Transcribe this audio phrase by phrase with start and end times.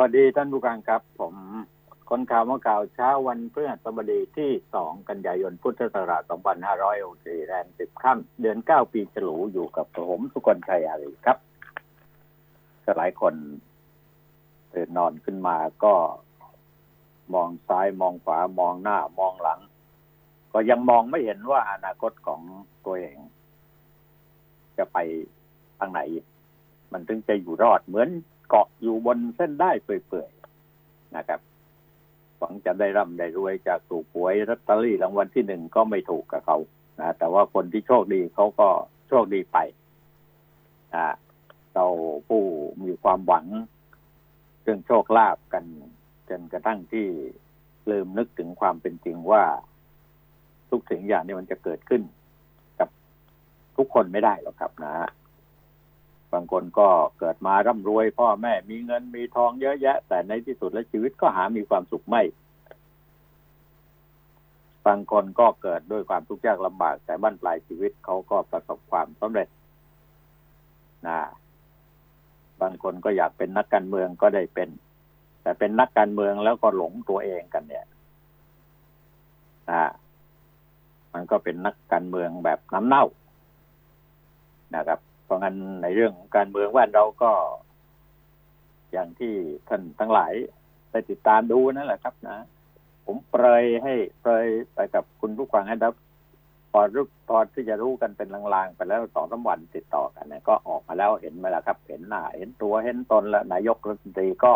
[0.00, 1.34] วัสดีท่านผู้การครับ ผม
[2.10, 6.22] คนข่าวมาข่าวเช้าวันพฤหัสบดีที่สองกันยายนพุทธศักราช
[6.84, 11.38] 2564แรมสิบค่ำเดือนเก้าปีฉลูอยู่กับผมสุกลชัยอารีครับ
[12.96, 13.34] หลายคน
[14.72, 15.94] ตื่นนอนขึ้นมาก็
[17.34, 19.60] มองซ้ายมองขวามองหน้ามองหลัง
[20.52, 22.40] ก็ยังมองไม่เห็นว่าอนาคตของ
[22.84, 23.16] ตัวเอง
[24.78, 24.98] จะไป
[25.78, 26.00] ทางไหน
[26.92, 28.10] มันถึงจะอยู่รอดเหมือน
[28.50, 31.40] เกาะอยู่บนเส้นได้เปื่อยๆนะครับ
[32.38, 36.58] หวังจะได้ร่ำได้รวยจากถูกหวยรัตเตอรี่รางวัลที่หนึ่งก็ไม่ถูกกับเขา
[37.00, 38.68] นะแต่ว่าคนที่โชคดีเขาก็
[39.08, 39.58] โชคดีไป
[40.94, 41.14] นะ
[41.74, 41.86] เรา
[42.28, 42.42] ผู้
[42.84, 43.46] มีความหวัง
[44.62, 45.64] เรื่องโชคลาภกัน
[46.28, 47.06] จนกระทั่งที่
[47.90, 49.42] ลืมนึกถึงความเป็นจริงว่า
[50.70, 52.02] ทุกสิ่งอย่างนี้มันจะเกิดขึ้น
[52.78, 52.88] กับ
[53.76, 54.92] ทุกคนไม่ได้หรอกครับนะ
[56.32, 62.22] บางคนก็เกิดมาร่ำรวย พ่อแม่มีเงินมีทองเยอะแยะ แต่ในที่สุดแล้วชีวิตก็หามีความสุขไม่
[64.86, 69.48] บางคนก็เกิดด้วยความทุกข์ยากลำบาก แต่บ้านปลายชีวิตเขาก็ประสบความสำเร็จ
[71.06, 71.18] นะ
[72.60, 74.68] บางคนก็อยากเป็นนักการเมืองก็ได้เป็น
[75.42, 77.86] แต่เป็นนักการเมืองแล้วก็หลงตัวเองกันเนี่ย
[79.70, 79.90] นะ
[81.12, 83.04] มันก็เป็นนักการเมืองแบบน้ำเน่า
[84.76, 87.32] นะครับ ราะงั้นในเรื่องการเมืองว่านเราก็
[88.92, 89.34] อย่างที่
[89.68, 90.32] ท่านทั้งหลาย
[90.90, 92.38] ได้ติดตามดูนั่นแหละครับนะ
[93.06, 95.94] ผมเปรยให้เปรยไปกับคุณผู้ฟังให้รับ
[96.72, 104.52] พอรู้ตอที่จะรู้กันเป็นลางๆไปแล้วสองสาวันติดต่อกันเนี่ยก็ออกมาแล้วเห็นไหมล่ะครับ เห็นหน้าเห็นตัวเห็นตนแล้วนายกรัฐมนตรีก็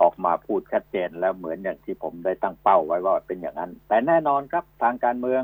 [0.00, 5.42] ออกมาพูดชัดเจนแล้วเหมือนอย่างที่ผมได้ตั้งเป้าไว้ว่าเป็นอย่างนั้น แต่แน่นอนครับทางการเมือง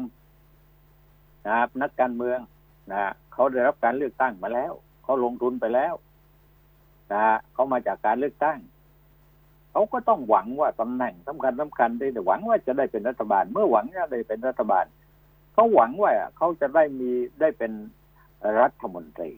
[1.46, 2.38] นะครับนักการเมือง
[2.92, 5.94] นะ เขาได้รับการเลือกตั้งมาแล้ว เขาลงทุนไปแล้ว
[7.12, 8.58] นะเขามาจากการเลือกตั้ง
[9.72, 14.84] เขาก็ต้องหวังว่าตำแหน่งสำคัญสำคัญได้หวังว่าจะได้เป็นรัฐบาล เมื่อหวังจะได้เป็นรัฐบาล
[15.52, 17.10] เขาหวังว่าเขาจะได้มี
[17.40, 17.72] ได้เป็น
[18.60, 19.30] รัฐมนตรี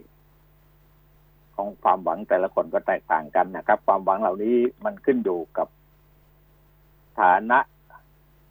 [1.56, 5.69] ของความหวังแต่ละคนก็แตกต่างกันนะครับ ความหวังเหล่านี้มันขึ้นอยู่กับ
[7.20, 7.59] ฐานะ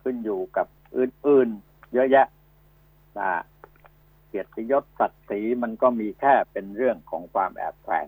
[0.04, 0.68] ขึ้นอยู่กับ
[0.98, 2.28] อื่นๆ เยอะแยะ
[3.20, 3.30] นะ
[4.36, 8.08] กียรติยศศักดิ์ศรีมันก็มีแค่เป็นเรื่องของความแอบแฝง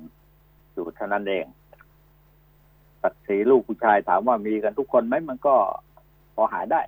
[0.74, 1.46] อยู่เท่านั้นเอง
[3.04, 5.56] ศักดิ์ศรีลูกผู้ชายถามว่ามีกันทุกคนไหมมันก็
[6.36, 6.82] พอหาได้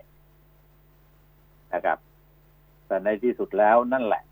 [1.73, 1.97] นะครับ
[2.88, 4.23] แต่ในที่สุดแล้วนั่นแหละ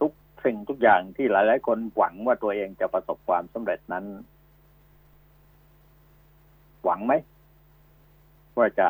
[0.00, 0.12] ทุก
[0.44, 4.04] สิ่งทุกอย่างที่หลายๆคนหวังว่าตัวเองจะประสบความสำเร็จนั้น
[6.84, 7.12] หวังไหม
[8.58, 8.88] ว่าจะ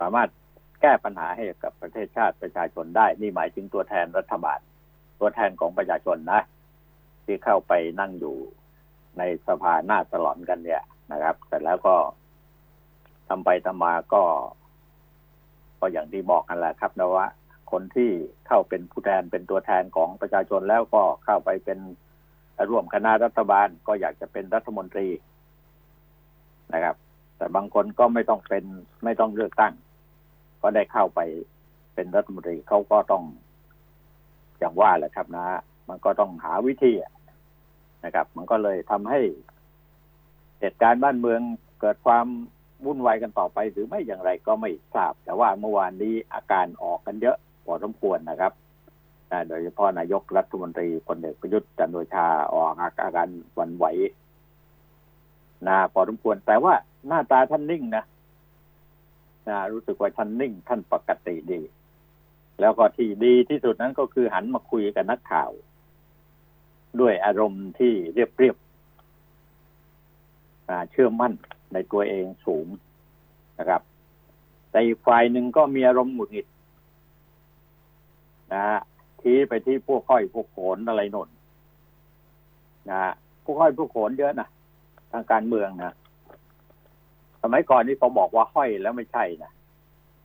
[0.00, 0.28] สามารถ
[0.86, 4.60] แก้ปัญหาให้กับประเทศชาติประชาชนได้ นี่หมายถึงตัวแทนรัฐบาล
[5.20, 6.40] ตัวแทนของประชาชนนะ
[7.24, 8.36] ที่เข้าไปนั่งอยู่
[9.18, 11.96] ในสภาหน้าตลอดกันเนี่ยนะครับแต่แล้วก็
[13.28, 14.22] ทำไปทำมาก็
[15.80, 17.26] ก็อย่างที่บอกกันแหละครับนะว่า
[17.72, 18.10] คนที่
[18.46, 21.78] เข้าเป็นผู้แทนเป็นตัวแทนของประชาชนแล้วก็เข้าไปเป็น
[22.70, 25.08] ร่วมคณะรัฐบาลก็อยากจะเป็นรัฐมนตรี
[26.72, 26.96] นะครับ
[27.36, 28.64] แต่บางคนก็ไม่ต้องเป็น
[29.04, 29.74] ไม่ต้องเลือกตั้ง
[30.64, 31.20] ก็ได้เข้าไป
[31.94, 33.24] เป็นรัฐมนตรีเขาก็ต้อง
[34.58, 35.46] อย่างว่าแหละครับนะ
[35.88, 36.92] มันก็ต้องหาวิธี
[38.04, 39.20] นะครับ มันก็เลยทำให้
[40.60, 41.40] เหตุการณ์บ้านเมือง
[41.80, 42.26] เกิดความ
[42.84, 48.52] วุ่นวายกันต่อไป หรือไม่อย่างไรก็ไม่ทราบ แต่ว่าเมื่อวานนี้อาการออกกันเยอะพอสมควรนะครับ
[49.48, 52.74] โดยเฉพาะนายกรัฐมนตรีพลเอกประยุทธ์จันโอชาออก
[53.04, 53.86] อาการวันไหว
[55.66, 56.74] นะพอสมควรแต่ว่า
[57.06, 58.04] หน้าตาท่านนิ่งนะ
[59.48, 61.60] นะรู้สึกว่าท่านนิ่งท่านปกติดี
[62.60, 65.50] แล้วก็ที่ดีที่สุดนั้นก็คือหันมาคุยกับนักข่าว
[67.00, 68.56] ด้วยอารมณ์ที่เรียบเรียบ
[70.90, 71.32] เชื่อมั่น
[71.72, 72.66] ในตัวเองสูง
[73.58, 73.82] นะครับ
[74.70, 76.46] แต่อีกฝ่ายหนึ่งก็มีอารมณ์หงุดหงิด
[78.54, 78.66] นะ
[79.20, 81.28] ทีไปที่พวกค่อยพวกโขนอะไรนน
[82.90, 83.12] นะ
[83.44, 84.48] พวกค่อยพวกโขนเยอะนะ
[85.12, 85.94] ทางการเมืองนะ
[87.46, 89.52] สมัยก่อนนี่เขาบอกว่าห้อยแล้วไม่ใช่นะ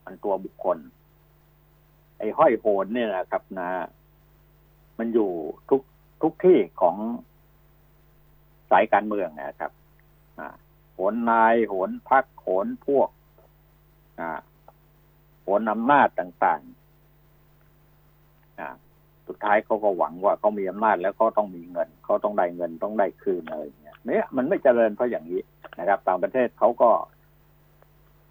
[0.05, 0.77] มันตัวบุคคล
[2.17, 3.69] ไอ้ห้อยโหนเนี่ยนะครับนะ
[4.99, 5.29] มันอยู่
[5.69, 5.81] ทุก
[6.21, 6.95] ทุกที่ของ
[8.71, 9.71] สายการเมืองนะครับ
[10.93, 13.09] โหนนายโหนพักโหนพวก
[15.41, 25.41] โหนอำนาจต่างๆสุดท้ายเขาก็หวังว่าเขามีอำนาจแล้วก็ต้องมีเงินเขาต้องได้เงินต้องได้คืนอะไรเงี้ยเนี่ยมันไม่เจริญเพราะอย่างนี้
[25.77, 26.91] นะครับต่างประเทศเขาก็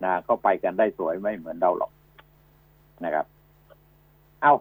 [0.05, 1.93] นะเขาไปกันได้สวยไม่เหมือนเราหรอก
[3.05, 3.27] นะครับ
[4.41, 4.55] เอา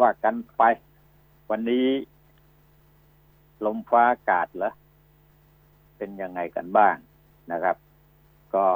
[0.00, 0.62] ว่ากันไป
[1.50, 1.86] วันนี้
[3.64, 4.72] ลมฟ้าอากาศเหรอ
[5.96, 6.96] เป็นยังไงกันบ้าง
[7.52, 7.76] นะครับ
[8.54, 8.66] ก็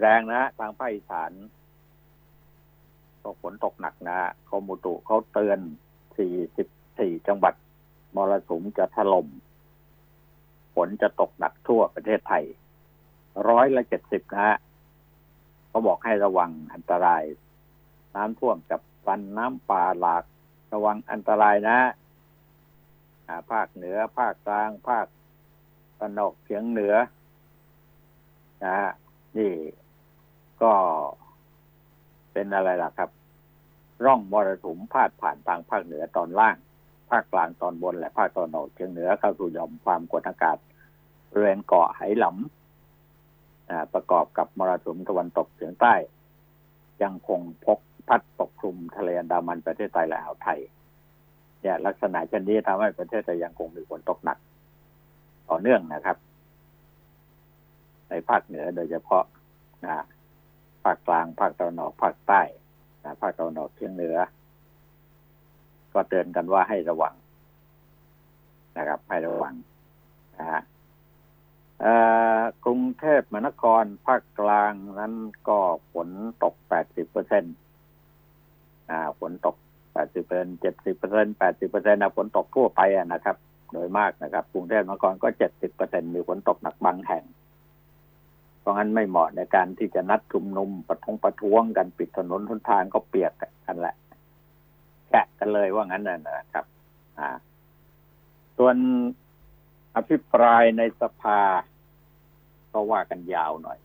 [0.00, 1.32] แรงนะ ทางภาคอีสาน
[3.22, 4.18] ก็ฝนตกหนักนะ
[4.50, 5.58] กรมอุตุเขาเตือน
[6.42, 7.54] 44 จังหวัด
[8.14, 9.26] มรสุมจะถล่ม
[10.74, 12.44] ฝนจะตกหนักทั่วประเทศไทย
[13.48, 14.56] ร้อยละเจ็ดสิบนะฮะ
[15.68, 17.22] เขาบอกให้ระวังอันตราย
[18.14, 20.24] น้ำท่วมกับฟันน้ำป่าหลาก
[20.74, 21.78] ระวังอันตรายนะ
[23.50, 25.06] ภาคเหนือ ภาคกลาง ภาค
[25.98, 26.94] ตะนอกเฉียงเหนือ
[28.64, 28.78] นะ
[29.38, 29.52] นี่
[30.62, 30.72] ก็
[32.32, 33.10] เป็นอะไรล่ะครับ
[34.04, 36.56] ร่องมรสุมพาดผ่านทางภาคเหนือตอนล่าง
[37.12, 40.56] ภาคกลางตอนบนและภาคตอนออกเฉียงเหนือเข้าสู่ยอมความกดอากาศ
[41.30, 45.94] บริเวณเกาะไหหลำประกอบกับมรสุมตะวันตกเฉียงใต้
[47.02, 47.78] ยังคงพก
[48.08, 50.58] พัดปกคลุมทะเลอันดามันประเทศไทยและอ่าวไทย
[51.60, 54.38] เนี่ยลักษณะเช่นนี้ทำให้ประเทศไทยยังคงมีฝนตกหนัก
[55.48, 56.16] ต่อเนื่องนะครับ
[58.08, 59.24] ในภาคเหนือโดยเฉพาะ
[59.84, 59.94] นะ
[60.84, 62.42] ภาคกลางภาคตะวันออกภาคใต้
[63.04, 64.16] นะภาคตะวันออกเฉียงเหนือ
[65.94, 67.14] ก็เตือนกันว่าให้ระวัง
[68.78, 69.54] นะครับ ให้ระวัง
[70.38, 70.62] นะฮะ
[72.64, 75.14] กรุงเทพมหานครภาคกลางนั้น
[75.48, 75.58] ก็
[75.92, 76.08] ฝน
[76.42, 77.54] ตก 80เปอร์เซ็นต์
[79.20, 79.56] ฝนตก
[79.92, 83.36] 80เปอร์เซ็นต์70เปอร์เซ็นต์80เปอร์เซ็นต์นะฝนตกทั่วไปนะครับ
[83.72, 87.24] โดยมากนะครับ กรุงเทพมหานครก็ 70เปอร์เซ็นต์มีฝนตกหนักบางแห่ง
[88.60, 93.32] เพราะงั้นไม่เหมาะในการที่จะนัดชุมนุมประท้วงประท้วงกันปิดถนนทุนทางก็เปียก
[93.66, 93.94] กันแหละ
[95.12, 96.64] แกะกันเลยว่างั้นนะครับ
[97.18, 97.28] อ่า
[98.56, 98.76] ส่วน
[99.96, 101.40] อภิปรายในสภา
[102.72, 103.78] ก็ว่ากันยาวหน่อย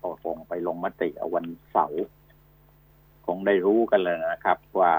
[0.00, 2.02] ก็คงไปลงมติวันเสาร์
[3.26, 4.94] คงได้รู้กันเลยนะครับ ว่า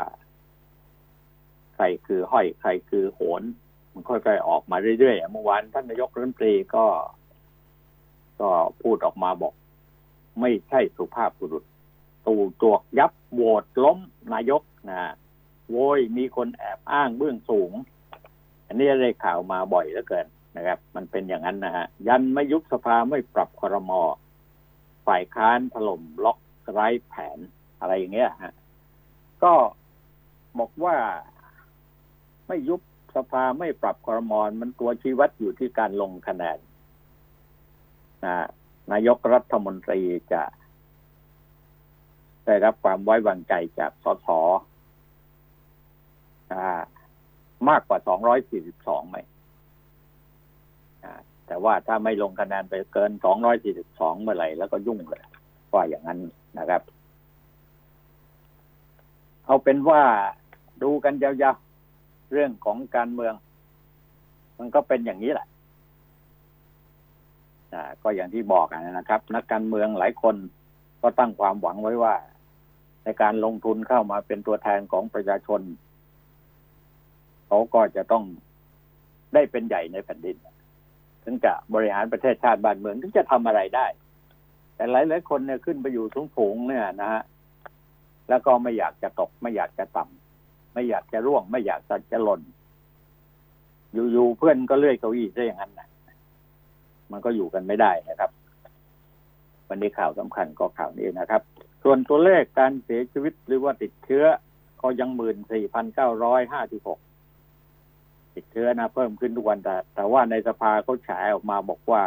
[1.76, 3.42] ใครคือห้อยใครคือโหน
[3.92, 6.86] มันค่อยๆออกมาเรื่อยๆเมื่อวานท่านนายกรัฐมนตรีก็
[8.42, 8.50] ก็
[8.82, 9.54] พูดออกมาบอก
[10.42, 11.64] ไม่ใช่สุภาพบุรุษ
[12.26, 13.98] ตูจวกยับโหวตล้ม
[14.34, 15.14] นายก นะ
[15.70, 17.72] โวยมีคนแอบอ้างเบื้องสูง
[18.68, 20.28] อันนี้ได้ข่าวมาบ่อยเหลือเกิน
[20.58, 24.02] นะครับ มันเป็นอย่างนั้นนะฮะ ยันไม่ยุบสภาไม่ปรับครมอ
[25.08, 26.38] ฝ่ายค้านถล่มล็อก
[26.72, 27.40] ไร้แผน
[27.80, 28.54] อะไรอย่างเงี้ยฮะ
[29.44, 29.54] ก็
[30.60, 30.96] บอกว่า
[32.48, 32.82] ไม่ยุบ
[33.16, 36.60] สภาไม่ปรับครมอมันตัวชี้วัดอยู่ที่การลงคะแนน
[38.26, 38.48] นะ
[38.92, 40.02] นายกรัฐมนตรี
[40.34, 40.44] จะ
[42.46, 44.28] ได้รับความไว้วางใจจากสส
[47.70, 48.00] มากกว่า
[48.56, 49.18] 242 ไหม
[51.48, 53.12] แต่ว่าถ้าไม่ลงคะแนนไปเกิน
[53.68, 55.24] 242 เมื่อไหร่แล้วก็ยุ่งเลย
[55.74, 56.20] ว่าอย่างนั้น
[56.60, 56.82] นะครับ
[59.46, 60.02] เอาเป็นว่า
[60.84, 63.34] ดูกันยาวๆ เรื่องของการเมือง
[64.60, 65.48] มันก็เป็นอย่างนี้แหละ
[68.04, 68.68] ก็อย่างที่บอก
[68.98, 70.36] นะครับ นักการเมืองหลายคน
[71.02, 72.16] ก็ตั้งความหวังไว้ว่า
[73.04, 75.62] ในการลงทุนเข้ามาเป็นตัวแทนของประชาชน
[77.50, 78.24] เขาก็จะต้อง
[79.34, 80.38] ได้เป็นใหญ่ในแผ่นดิน
[81.24, 83.88] ถึงจะบริหารประเทศชาติบ้านเมืองถึงจะทำอะไรได้
[84.76, 87.22] แต่หลายหลายคนเนี่ยขึ้นไปอยู่สูงสูงเนี่ยนะฮะ
[88.30, 92.42] แล้วก็ไม่อยากจะตก ไม่อยากจะต่ำไม่อยากจะร่วง ไม่อยากจะจะหล่น
[93.94, 95.88] อยู่ๆเพื่อนก็เลื่อยเก้าอี้ซะอย่างนั้นนะ
[97.12, 98.32] มันก็อยู่กันไม่ได้นะครับ
[99.68, 101.42] วันนี้ข่าวสำคัญก็ข่าวนี้นะครับ
[101.84, 104.26] ส่วนตัวเลขการเสียชีวิตหรือว่าติดเชื้อ
[104.82, 107.00] ก็ยังหมื่นสี่พันเก้าร้อยห้าสิบหก
[108.40, 112.04] ติดเชื้อนะเพิ่มขึ้นทุกวันแต่แต่ว่าในสภาเขาฉายออกมาบอกว่า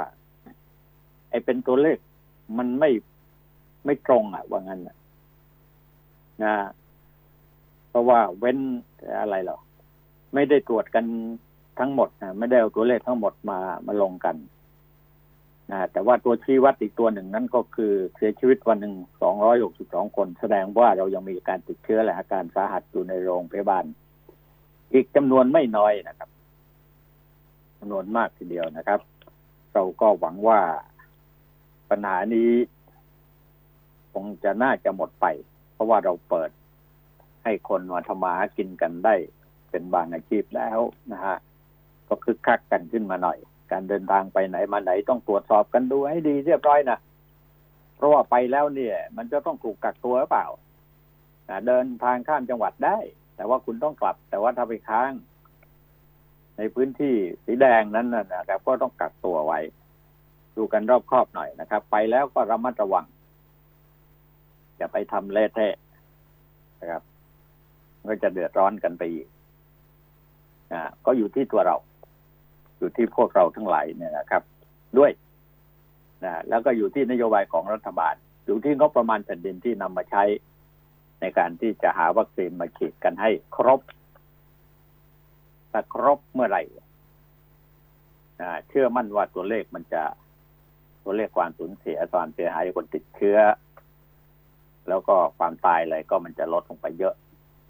[1.31, 1.99] ไอ้เป็นตัวเลข
[2.59, 2.91] มันไม่
[3.85, 6.57] ไม่ตรงอะ ว่างั้นนะ
[7.91, 8.59] เพราะว่าเว้น
[9.21, 9.59] อะไรหรอ
[10.35, 11.05] ไม่ได้ตรวจกัน
[11.79, 14.37] ทั้งหมดนะไม่ได้เอาตัวเลขทั้งหมดมามาลงกัน
[15.71, 23.85] นะแต่ว่าตัวชี้วัดอีกตัวหนึ่งนั้นก็คือเสียชีวิตวันหนึ่งสองร้อยหกสิบสองคน แสดงว่าเรายังมีการติดเชื้อและอาการสาหัสอยู่ในโรงพยาบาล
[24.93, 26.31] อีกจำนวนไม่น้อยนะครับ
[27.79, 29.01] จำนวนมากทีเดียวนะครับ
[29.73, 30.61] เราก็หวังว่า
[31.91, 32.51] ปัญหานี้
[34.13, 35.27] คงจะน่าจะหมดไป
[35.73, 36.51] เพราะว่าเราเปิด
[37.45, 39.15] ให้คนมาทำมากินกันได้
[39.71, 40.79] เป็นบางอาชีพแล้ว
[41.13, 41.37] นะฮะ
[42.09, 43.39] ก็คึกคักกันขึ้นมาหน่อย
[43.71, 46.99] การเดินทางไปไหนมาไหนต้องตรวจสอบกันดูให้ดีเรียบร้อยนะ
[47.97, 50.47] เพราะว่าไปแล้วเนี่ย มันจะต้องถูกกักตัวหรือเปล่า
[51.67, 52.99] เดินทางข้ามจังหวัดได้
[53.37, 55.13] แต่ว่าคุณต้องกลับ แต่ว่าถ้าไปค้าง
[56.57, 59.61] ในพื้นที่สีแดงนั้นนะครับ ก็ต้องกักตัวไว้
[60.57, 63.05] ดูกันรอบครอบหน่อยนะครับ ไปแล้วก็ระมัดระวัง
[64.77, 65.75] อย่าไปทำเละเทะ
[66.81, 67.03] นะครับ
[68.09, 69.27] ก็จะเดือดร้อนกันไปอีก
[70.73, 71.77] อ่าก็อยู่ที่ตัวเรา
[72.79, 74.43] อยู่ที่พวกเราทั้งหลายเนี่ยนะครับ
[74.99, 75.11] ด้วย
[76.25, 78.15] นะแล้วก็อยู่ที่นโยบายของรัฐบาล
[78.47, 80.23] อยู่ที่งบประมาณแผ่นดินที่นำมาใช้
[81.23, 83.81] ในการที่จะหาวัคซีนมาฉีดกันให้ครบ
[85.73, 86.63] ถ้าครบเมื่อไหร่
[88.69, 90.03] เชื่อมั่นว่าตัวเลขมันจะ
[91.05, 93.39] ตัวเลขความสูญเสียความเสียหายคนติดเชื้อ
[94.89, 97.15] แล้วก็ความตายอะไรก็มันจะลดลงไปเยอะ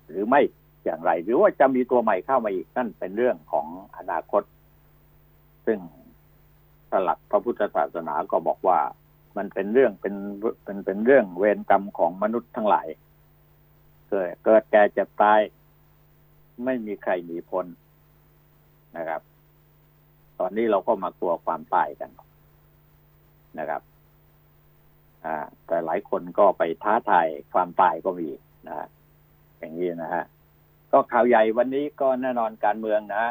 [0.08, 0.40] หรือไม่
[0.84, 3.66] อย่างไร หรือว่าจะมีตัวใหม่เข้ามาอีกนั่นเป็นเรื่องของ
[3.96, 4.42] อนาคต
[5.66, 5.78] ซึ่ง
[6.90, 8.80] สลักพระพุทธศาสนาก็บอกว่า
[9.36, 10.14] มันเป็นเรื่องเป็น
[10.64, 12.86] เป็นเป็นเรื่องเวรกรรมของมนุษย์ทั้งหลาย
[14.14, 15.40] เกิดเกิดแก่เจ็บตาย
[16.64, 17.66] ไม่มีใครหนีพ้น
[18.96, 19.22] นะครับ
[20.38, 22.10] ตอนนี้เราก็มากลัวความตายกัน
[23.58, 23.82] นะครับ
[25.24, 28.28] อ่าแต่หลายคนก็ไปท้าทายความตายก็มี
[28.66, 28.86] นะ
[29.58, 30.24] อย่างนี้นะฮะ
[30.92, 33.24] ก็ข่าวใหญ่วันนี้ก็แน่นอนการเมืองนะ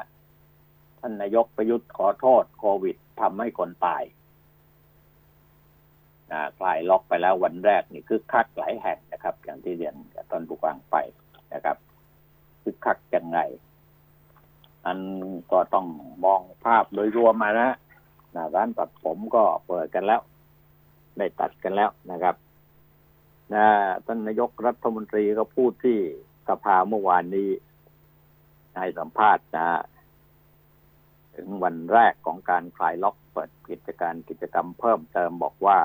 [1.00, 4.04] ท่านนายกประยุทธ์ขอโทษโควิดทำให้คนตาย
[6.60, 9.96] คลายล็อกไปแล้ววันแรกนี่คือคักหลายแห่งนะครับ อย่างที่เรียน
[10.32, 10.96] ตอนผู้ฟังไป
[11.54, 11.78] นะครับ
[12.62, 13.40] คือคักยังไง
[14.86, 15.00] อัน
[15.52, 15.88] ก็ต้อง
[16.26, 17.70] มองภาพโดยรวมมานะ
[18.36, 20.22] นะร้านตัดผมก็เปิดกันแล้ว
[21.18, 22.36] ได้ตัดกันแล้วนะครับ
[23.54, 23.66] นะ
[24.06, 25.98] ท่านนายกรัฐมนตรีก็พูดที่
[26.50, 27.50] สภาเมื่อวานนี้
[28.78, 29.82] ให้สัมภาษณ์นะ
[31.36, 35.80] ถึงวันแรกของการคลายล็อกเปิดกิจการกิจกรรมเพิ่มเติมบอกว่า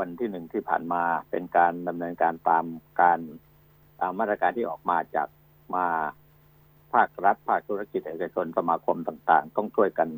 [0.00, 2.64] วันที่หนึ่งที่ผ่านมาเป็นการดำเนินการตาม
[3.00, 3.18] การ
[4.00, 5.28] ตามมาตรการที่ออกมาจาก
[5.74, 5.86] มา
[6.92, 10.08] ภาครัฐภาคธุรกิจเอกชนสมาคมต่าง ๆ ต้องช่วยกัน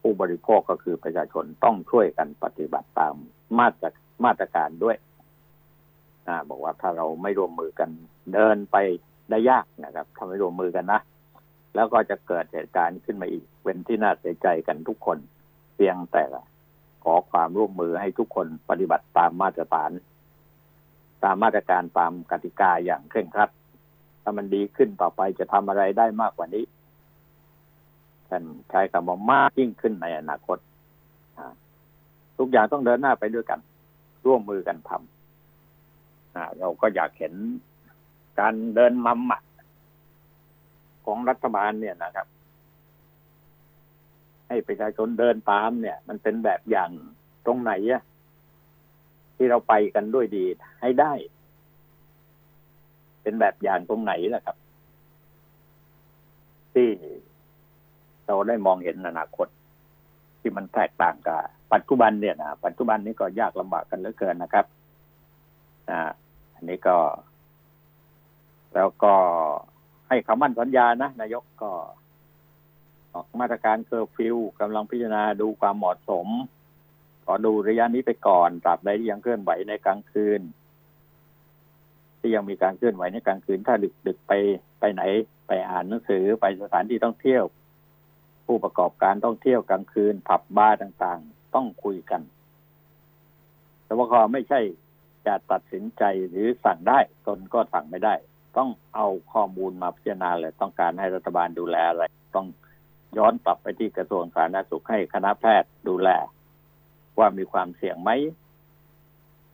[0.00, 3.14] ผู้บริโภคก็คือประชาชนต้องช่วยกันปฏิบัติตาม
[3.58, 3.86] มาตร
[4.24, 4.96] มาตรการด้วย
[6.28, 7.90] นะบอกว่าถ้าเราไม่รวมมือกัน
[8.34, 8.76] เดินไป
[9.30, 11.00] ได้ยากนะครับถ้าไม่รวมมือกันนะ
[11.74, 15.18] แล้วก็จะเกิดเหตุการณ์ขึ้นมาอีกเป็นที่น่าเสียใจกันทุกคน
[15.74, 16.24] เพียงแต่
[17.04, 19.90] ขอความร่วมมือให้ทุกคนปฏิบัติตามมาตรฐาน
[21.24, 23.50] ตามมาตรการตามกติกาอย่างเคร่งครัด
[24.22, 26.64] ถ้ามันดีขึ้นต่อไปจะทำอะไรได้มากกว่านี้
[28.28, 30.58] ท่านใช้คำว่ามากยิ่งขึ้นในอนาคต
[32.38, 33.60] ทุกอย่างต้องเดินหน้าไปด้วยกัน
[34.26, 37.34] ร่วมมือกันทำเราก็อยากเห็น
[38.40, 39.42] การเดินมัมมัด
[41.04, 42.26] ของรัฐบาลเนี่ยนะครับ
[44.50, 46.90] ให้ประชาชนเดินตามเนี่ย มันเป็นแบบอย่าง
[47.46, 48.02] ตรงไหนอะ
[49.36, 50.44] ที่เราไปกันด้วยดี
[50.80, 51.12] ให้ได้
[53.22, 54.56] เป็นแบบอย่างตรงไหนล่ะครับ
[56.74, 56.88] ที่
[58.26, 59.48] เราได้มองเห็นอนาคต
[60.40, 61.40] ที่มันแตกต่างกับ
[61.72, 64.66] ปัจจุบันเนี่ยนะปัจจุบันนี้ก็ยากลำบากกันเหลือเกินนะครับ
[65.90, 66.00] อ่า
[66.54, 66.96] อันนี้ก็
[68.74, 69.14] แล้วก็
[70.08, 71.70] ให้คำมั่นสัญญานะนายกก็
[73.40, 76.26] มาตรการเคอร์ฟิวกำลังพิจารณาดูความเหมาะสม
[77.24, 80.40] ขอดูระยะนี้ไปก่อนตราบใดที่ยังเคลื่อนไหวในกลางคืน
[82.20, 84.32] ที่ยังมีการเคลื่อนไหวในกลางคืน ถ้าดึกดึกไป
[84.80, 85.02] ไปไหน
[85.46, 87.44] ไปอ่านหนังสือไปสถานที่ท่องเที่ยว
[88.46, 92.22] ผู้ประกอบการต้องเที่ยวกลางคืน ผับบาร์ต่างๆ ต้องคุยกัน
[93.84, 94.60] แต่ว่าก็ไม่ใช่
[95.26, 98.14] จะตัดสินใจหรือสั่งได้ตนก็สั่งไม่ได้
[98.56, 102.04] ต้องเอาข้อมูลมาพิจารณาเลยต้องการให้รัฐบาลดูแลอะไร
[102.36, 102.46] ต้อง
[103.18, 106.08] ย้อนกลับไปที่กระทรวงสาธารณสุขให้คณะแพทย์ดูแล
[107.18, 108.10] ว่ามีความเสี่ยงไหม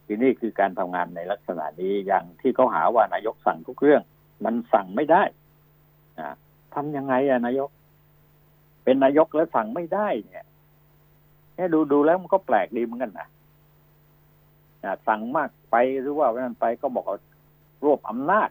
[0.06, 4.02] ทีนี้คือการทำงานในลักษณะนี้อย่างที่เขาหาว่านายกสั่งทุกเรื่อง
[4.44, 5.22] มันสั่งไม่ได้
[6.20, 6.34] นะ
[6.75, 7.70] ทำยังไงอะนายก
[8.84, 10.46] เป็นนายกแล้วสั่งไม่ได้เนี่ย
[11.54, 13.28] แค่ดูดูแล้วมันก็แปลกดีเหมือนกันนะ
[15.08, 17.06] สั่งมากไปหรือว่าวันไปก็บอก
[17.84, 18.50] รวบอำนาจ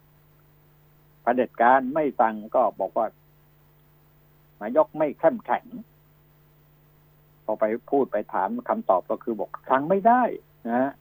[1.25, 3.07] ประเด็จการไม่สั่งก็บอกว่า
[4.65, 5.65] นายกไม่เข้มแข็ง
[7.45, 10.23] พอไปพูดไปถามคำตอบก็คือบอกสั่งไม่ได้
[10.71, 10.91] นะ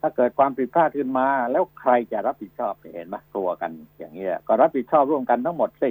[0.00, 5.90] ถ้าเกิดความผิดพลาดขึ้นมา แล้วใครจะรับผิดชอบเห็นไหมตัวกัน อย่างเงี้ยก็รับผิดชอบร่วมกันทั้งหมดสิ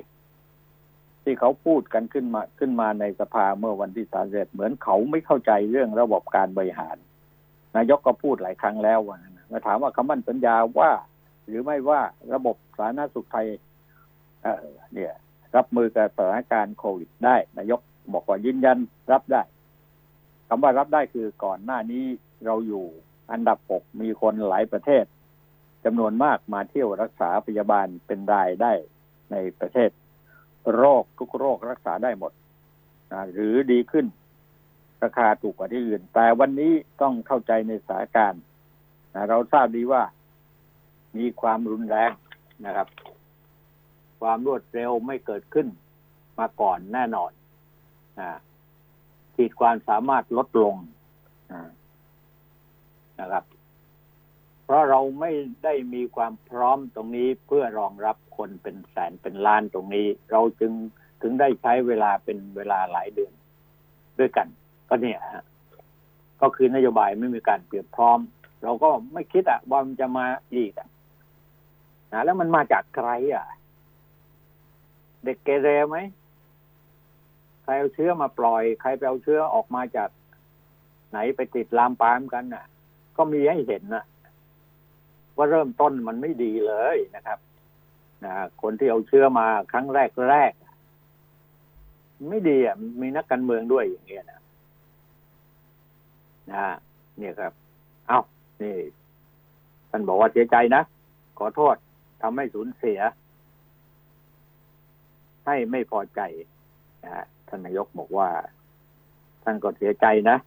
[1.24, 6.98] ที่เขาพูดกันขึ้นมาขึ้นมาในสภาเมื่อวันที่สามเ็เหมือนเขาไม่เข้าใจเรื่องระบบการบริหาร
[7.75, 9.17] นายกก็พูดหลายครั้งแล้วว่า
[9.51, 10.91] มาถามว่าคำมั่นสัญญาว่า
[11.48, 12.01] หรือไม่ว่า
[12.33, 13.48] ระบบสาธารณสุขไทย
[14.43, 15.13] เออเนี่ย
[15.55, 17.79] รับมือกับสถานการณ์โควิดได้นายก
[18.13, 18.77] บอกว่ายืนยัน
[19.12, 19.41] รับได้
[20.48, 22.03] คำว่ารับได้คือก่อนหน้านี้
[22.46, 22.86] เราอยู่
[23.31, 25.05] อันดับหกมีคนหลายประเทศ
[25.86, 28.74] จำนวนมากมาเที่ยวรักษาพยาบาลเป็นรายได้
[29.31, 29.89] ในประเทศ
[30.75, 32.31] โรคทุกโรครักษาได้หมด
[33.12, 34.05] นะหรือดีขึ้น
[35.03, 38.41] ราคาถูกกว่าที่อื่น แต่วันนี้ต้องเข้าใจในสถานการณ์
[39.13, 40.03] นะเราทราบดีว่า
[41.17, 42.12] มีความรุนแรง
[42.65, 42.88] นะครับ
[44.21, 45.67] ความรวดเร็วไม่เกิดขึ้น
[46.39, 47.31] มาก่อนแน่นอน
[48.19, 48.21] อ
[49.35, 50.75] ขีดความสามารถลดลง
[53.19, 53.43] นะครับ
[54.63, 55.31] เพราะเราไม่
[55.63, 60.71] ได้มีความพร้อมตรงนี้เพื่อรองรับคนเป็นแสนเป็นล้านตรงนี้ เราจึง
[61.21, 63.33] ถึงได้ใช้เวลาเป็นเวลาหลายเดือน
[64.19, 64.47] ด้วยกัน
[64.89, 65.45] ก็เนี่ยฮะ
[66.41, 68.19] ก็คือนโยบายไม่มีการเปรียบพร้อม
[68.63, 70.89] เราก็ไม่คิดอะว่ามันจะมาอีกอะ
[72.13, 73.45] นะแล้วมันมาจากใครอะ
[75.23, 75.97] เด็กเกเรไหม
[77.63, 80.09] ใครเอาเชื้อมาปล่อย ใครไปเอาเชื้อออกมาจาก
[81.11, 82.65] ไหนไปติดลามปามกันน่ะ
[83.17, 84.03] ก็มีให้เห็นนะ
[85.37, 87.39] ว่าเริ่มต้นมันไม่ดีเลยนะครับ
[88.25, 90.53] นะคนที่เอาเชื้อมาครั้งแรกแรก
[92.29, 94.41] ไม่ดีอะมีนักการเมืองด้วยอย่างเงี้ยนะ
[96.51, 96.75] นะ
[97.17, 97.53] เนี่ยครับ
[98.07, 98.19] เอา
[98.61, 98.75] นี่
[99.89, 100.81] ท่านบอกว่าเสียใจนะ
[101.37, 101.75] ขอโทษ
[102.21, 102.99] ทำให้สูญเสีย
[105.45, 106.21] ให้ไม่พอใจ
[107.03, 108.29] นะท่านนายกบอกว่า
[109.43, 110.38] ท่านก็เสียใจนะ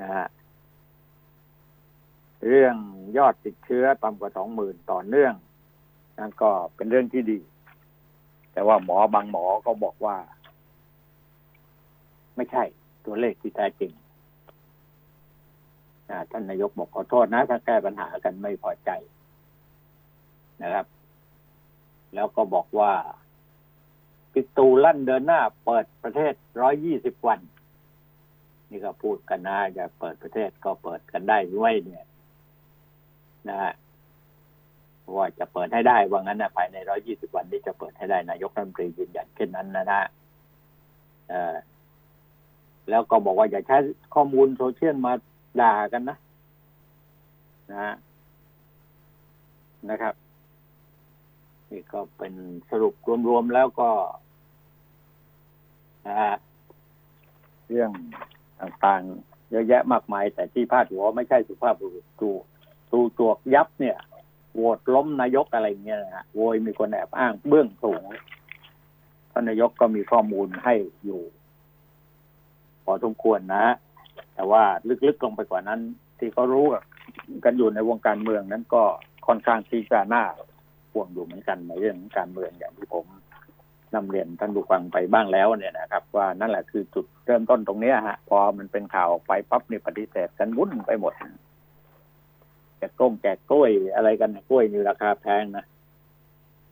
[0.00, 0.26] นะฮะ
[2.46, 2.76] เรื่อง
[3.16, 5.34] ยอดติดเชื้อต่ำกว่าสองหมื่นต่อเนื่อง
[6.18, 7.40] นั่นก็เป็นเรื่องที่ดี
[8.52, 10.16] แต่ว่าหมอบางหมอก็บอกว่า
[12.36, 12.62] ไม่ใช่
[13.04, 13.92] ตัวเลขที่แท้จริง
[16.30, 18.90] ท่านนายกบอกขอโทษนะ ถ้าแก้ปัญหากันไม่พอใจ
[20.62, 20.86] นะครับ
[22.14, 22.92] แล้วก็บอกว่า
[24.32, 27.40] ปิตูลั่นเดินหน้า เปิดประเทศร้อยยี่สิบวัน
[28.70, 32.04] นี่ก็พูดกันนะจะเปิดประเทศก็เปิดกันได้ด้วยเนี่ย
[33.48, 33.72] นะฮะ
[35.16, 40.00] ว่าจะเปิดให้ได้ว่างั้นนะภายในร้อยี่สิบวันนี้จะเปิดให้ได้นายกรัฐมนตรียืนยันเช่นนั้นนะนะ
[41.28, 41.56] เออ
[42.90, 43.76] แล้วก็บอกว่าอย่าใช้
[44.14, 45.12] ข้อมูลโซเชียลมา
[45.60, 46.16] ด่ากันนะ
[47.72, 47.94] นะ
[49.90, 50.14] นะครับ
[51.70, 52.34] นี่ก็เป็น
[52.70, 52.94] สรุป
[53.28, 53.90] รวมๆแล้วก็
[56.06, 56.34] นะฮะ
[57.68, 57.90] เรื่อง
[58.60, 62.30] ต่างๆ เยอะแยะมากมาย แต่ที่พาดหัวไม่ใช่สุภาพบุรุษตู
[62.92, 63.98] ตูจวกยับเนี่ย
[64.52, 68.02] โหวตล้มนายกอะไรเงี้ยนะฮะโวยมีคนแอบอ้างเบื้องสูง
[69.32, 71.22] ท่านนายกก็มีข้อมูลให้อยู่
[72.84, 73.66] พอสมควรนะ
[74.34, 74.62] แต่ว่า
[75.06, 75.80] ลึกๆลงไปกว่านั้น
[76.18, 76.66] ที่เขารู้
[77.44, 78.82] กันอยู่ในวงการเมืองนั้นก็
[79.26, 80.24] ค่อนข้างที่จะน่า
[80.92, 83.06] ห่วงอยู่เหมือนกันในเรื่องการเมืองอย่างที่ผม
[83.94, 91.12] นำเรียนท่านผู้ฟังไปบ้างแล้วเนี่ยนะครับ ว่านั่นแหละคือจุดเริ่มต้นตรงนี้ฮะ พอมันเป็นข่าวไปปั๊บนี่ปฏิเสธกันวุ่นไปหมด
[92.78, 95.64] แจกกล้งแจกกล้วยอะไรกันกล้วยนี่ราคาแพงนะ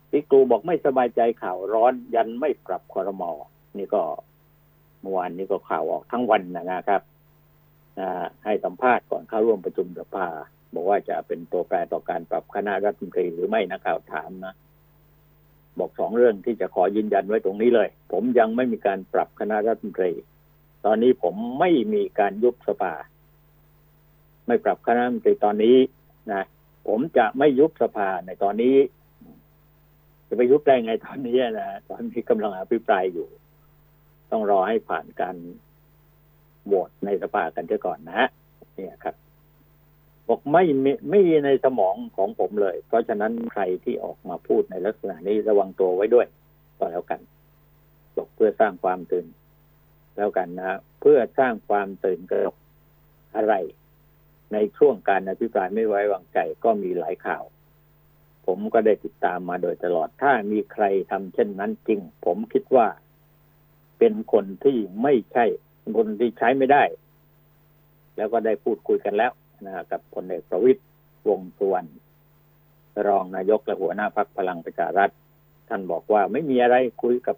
[0.09, 3.31] พี่กูบอกไม่สบายใจข่าวร้อนยันไม่ปรับคอรมอ
[3.77, 4.01] นี่ก็
[5.01, 7.01] เมื่อวานนี้ก็ข่าวออกทั้งวันนะครับ
[8.45, 10.27] ให้สัมภาษณ์ก่อนเข้าร่วมประชุมสภา
[10.73, 14.55] บอกว่าจะเป็นตัวแปรต่อการปรับคณะรัฐมนตรีหรือไม่นะข่าวถามนะ
[15.79, 20.11] บอกสองเรื่องที่จะขอยืนยันไว้ตรงนี้เลย ผมยังไม่มีการปรับคณะรัฐมนตรี
[20.85, 22.93] ตอนนี้ผมไม่มีการยุบสภา
[24.47, 25.77] ไม่ปรับคณะรัฐมนตรีตอนนี้
[26.31, 26.43] นะ
[26.87, 28.75] ผมจะไม่ยุบสภาในตอนนี้
[30.27, 33.27] จะไปยุบได้ไงตอนนี้นะตอนนี้กำลังอภิปรายอยู่
[34.31, 35.35] ต้องรอให้ผ่านการ
[36.65, 38.27] โหวตในสภากันเสียก่อนนะ
[38.75, 39.15] เนี่ยครับ
[40.27, 40.63] บอกไม่
[41.09, 46.27] ไม่มีในสมองของผมเลย เพราะฉะนั้นใครที่ออกมาพูดในลักษณะนี้ระวังตัวไว้ด้วย
[46.77, 47.21] ก็แล้วกัน
[48.15, 49.27] บอกเพื่อสร้างความตื่น
[50.17, 52.55] แล้วกันนะ เพื่อสร้างความตื่นกระ
[53.35, 53.53] อะไร
[54.53, 57.43] ในช่วงการอภิปรายไม่ไว้วางใจก็มีหลายข่าว
[58.45, 62.87] ผมก็ได้ติดตามมาโดยตลอดถ้ามีใครทำเช่นนั้นจริง ผมคิดว่า
[63.99, 65.45] เป็นคนที่ไม่ใช่
[65.97, 66.83] คนที่ใช้ไม่ได้
[68.17, 69.31] แล้วก็ได้พูดคุยกันแล้ว
[69.65, 70.81] นะกับพลเอกประวิตย
[71.29, 71.89] วงสุวรรณ
[73.07, 75.09] รองนายกและหัวหน้าพักพลังประชารัฐ
[75.69, 77.35] ท่านบอกว่าไม่มีอะไรคุยกับ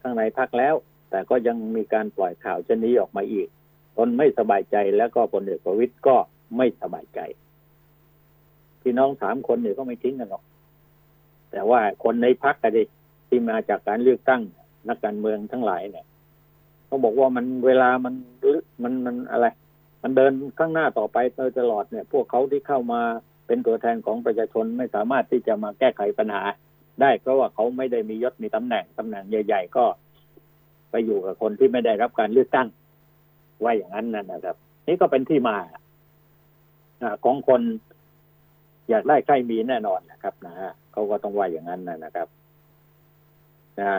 [0.00, 0.74] ข้างในพักแล้ว
[1.10, 3.48] แต่ก็ยังมีการปล่อยข่าวเช่นนี้ออกมาอีก
[3.96, 6.16] ตนไม่สบายใจแล้วก็พลเอกประวิตยก็
[6.56, 7.20] ไม่สบายใจ
[8.82, 10.42] พี่น้องสามคนเนี่ยก็ไม่ทิ้งกันหรอก
[11.50, 12.82] แต่ว่าคนในพักกันดิ
[13.28, 14.42] ที่มาจากการเลือกตั้ง
[14.88, 16.06] นักการเมืองทั้งหลายเนี่ย
[16.86, 18.14] เขาบอกว่ามันเวลามัน
[18.82, 19.46] มันมันอะไร
[20.02, 23.00] มันเดินข้างหน้าต่อไปโดยตลอดเนี่ย พวกเขาที่เข้ามา
[23.46, 26.42] เป็นตัวแทนของประชาชนไม่สามารถที่จะมาแก้ไขปัญหา
[27.00, 29.84] ได้เพราะว่าเขาไม่ได้มียศมีตำแหน่งตำแหน่งใหญ่ ๆ ก็
[30.90, 32.68] ไปอยู่กับคนที่ไม่ได้รับการเลือกตั้ง
[33.64, 34.56] ว่าอย่างนั้นนะครับ
[34.86, 35.56] นี่ก็เป็นที่มา
[37.24, 37.60] ของคน
[38.90, 42.28] อยากได้ใครมีแน่นอนนะครับนะฮะเขาก็ต้องว่าอย่างนั้นนะครับ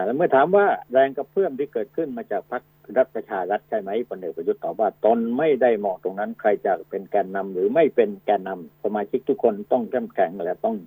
[0.05, 2.63] แล้วเมื่อถามว่าแรงกระเพื่อมที่เกิดขึ้นมาจากพรรค
[2.97, 10.78] รัฐประชารัฐใช่ไหมพลเอกประยุทธ์ตอบว่าตนไม่ได้มองตรงนั้นใครจะเป็นแกนนำหรือไม่เป็นแกนนำสมาชิกทุกคนต้องเข้มแข็งและต้อง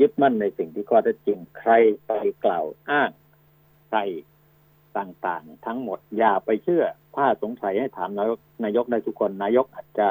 [0.00, 1.72] ยึดมั่นในสิ่งที่ข้อเท็จจริง ใคร
[2.06, 2.12] ไป
[2.44, 3.10] กล่าวอ้าง
[3.88, 3.98] ใคร
[4.98, 6.84] ต่างๆ ทั้งหมดอย่าไปเชื่อ
[7.16, 10.08] ถ้าสงสัยให้ถามนายกนายกได้ทุกคนนายกอาจจะ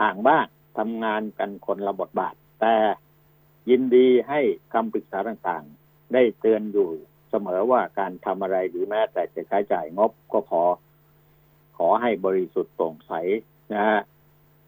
[0.00, 0.46] ห่างบ้าง
[0.78, 2.74] ทำงานกันคนละบทบาท แต่
[3.70, 4.40] ยินดีให้
[4.72, 6.88] คำปรึกษาต่างๆ ได้เตือนอยู่
[7.36, 10.64] เสมอว่าการทำอะไรหรือแม้แต่จะใช้จ่ายงบก็ขอ
[11.76, 13.12] ขอให้บริสุทธิ์โปร่งใส
[13.74, 14.00] นะฮะ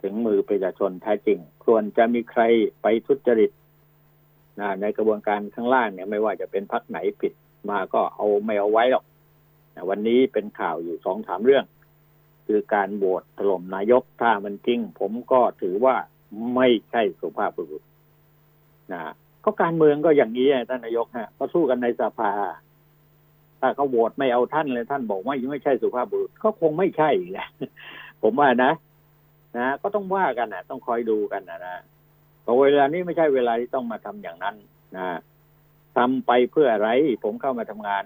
[0.03, 2.43] ถึงมือประชาชนแท้จริง ส่วนจะมีใคร
[2.83, 3.51] ไปทุจริต
[4.61, 7.33] นะในกระบวนการข้างล่างเนี่ยไม่ว่าจะเป็นพักไหนผิด
[7.71, 9.05] มาก็เอาไม่เอาไว้หรอก
[9.89, 11.65] วันนี้เป็นข่าวอยู่สองสามเรื่อง
[12.47, 15.97] คือการโหวตถล่มนายกถ้ามันจริง ผมก็ถือว่า
[16.55, 17.83] ไม่ใช่สุภาพบุรุษ
[18.93, 19.13] นะ
[19.47, 22.33] ก็การเมืองก็อย่างนี้ท่านนายกฮะก็สู้กันในสภา
[23.61, 27.49] ถ้าเขาโหวตไม่เอาท่านเลยท่านบอกว่ายังไม่ใช่สุภาพบุรุษก็คงไม่ใช่แหละ
[28.23, 28.73] ผมว่านะ
[29.59, 31.77] นะก็ต้องว่ากันนะต้องคอยดูกันนะนะ
[32.45, 34.57] พอเวลานี้ไม่ใช่เวลาที่ต้องมาทำอย่างนั้น
[34.97, 35.19] นะ
[35.97, 36.89] ทำไปเพื่ออะไร
[37.25, 38.05] ผมเข้ามาทำงาน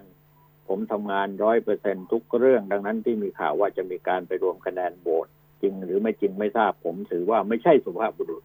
[0.67, 5.27] ผมทำงานร้อยเปอร์เซ็นทุกเรื่องดังนั้นที่มีข่าวว่าจะมีการไปรวมคะแนนโหวต
[5.61, 8.43] จริงหรือไม่จริงไม่ทราบผมถือว่าไม่ใช่สุภาพบุรุษ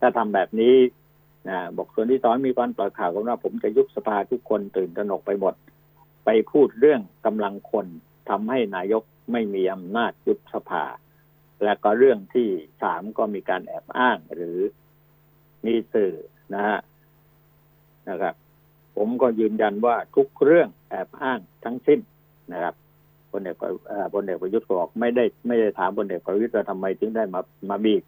[0.00, 0.74] ถ้าทำแบบนี้
[1.46, 5.54] นะบอกส่วนที่สอนมีการปล่อยข่าวกันว่าผมจะยุบสภาทุกคนตื่นตระหนกไปหมด
[6.24, 7.86] ไปพูดเรื่องกำลังคน
[8.28, 10.84] ทำให้นายกไม่มีอำนาจยุบสภา
[11.64, 12.48] และก็เรื่องที่
[12.82, 14.58] สามก็มีการแอบอ้างหรือ
[15.66, 16.12] มีสื่อ
[16.54, 16.78] นะฮะ
[18.08, 18.34] นะครับ
[18.96, 22.00] ผมก็ยืนยันว่าทุกเรื่องแอบอ้างทั้งสิ้น
[22.52, 22.74] นะครับ
[23.30, 23.56] พลเอก
[24.14, 28.02] พลเอกประยุทธ์บอกไม่ได้ไม่ได้ถามพลเอกประยุทธ์ว่าทำไมถึงได้มามาบีบ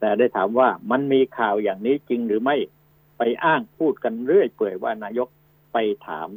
[0.00, 2.56] แต่ได้ถามว่ามันมีข่าวอย่างนี้จริงหรือไม่
[3.18, 5.28] ไปอ้างพูดกันเรื่อยเปื่อยว่านายก
[5.72, 6.28] ไปถาม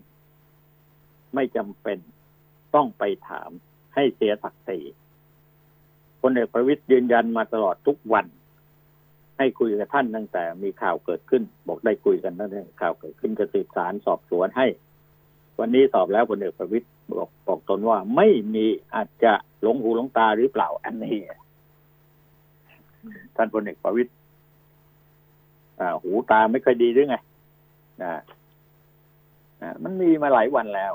[1.36, 1.98] ไม่จำเป็น
[2.76, 3.50] ต้องไปถาม
[3.96, 4.80] ให้เสียศักดิ์ศรี
[6.22, 8.26] พลเอกประวิตยยืนยันมาตลอดทุกวัน
[9.38, 14.68] ให้คุยกับท่านตั้งแต่มีข่าวเกิดขึ้น บอกได้คุยกันตั้งแต่ข่าวเกิดขึ้นจะสืบสารสอบสวนให้
[15.60, 18.66] วันนี้สอบแล้วพลเอกประวิตยบอกบอกตนว่าไม่มี
[18.96, 21.18] อาจจะหลงหูหลงตาหรือเปล่าอันนี้
[23.36, 24.12] ท่านพลเอกประวิตย
[26.04, 27.18] หูตาไม่ค่อยดีหรือไง
[28.04, 28.12] นะ
[29.84, 30.94] มันมีมาหลายวันแล้ว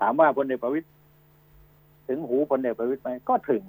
[0.00, 0.88] ถามว่าพลเอกประวิตย
[2.08, 3.62] ถึงหูพลเอกประวิตยไหมก็ถึง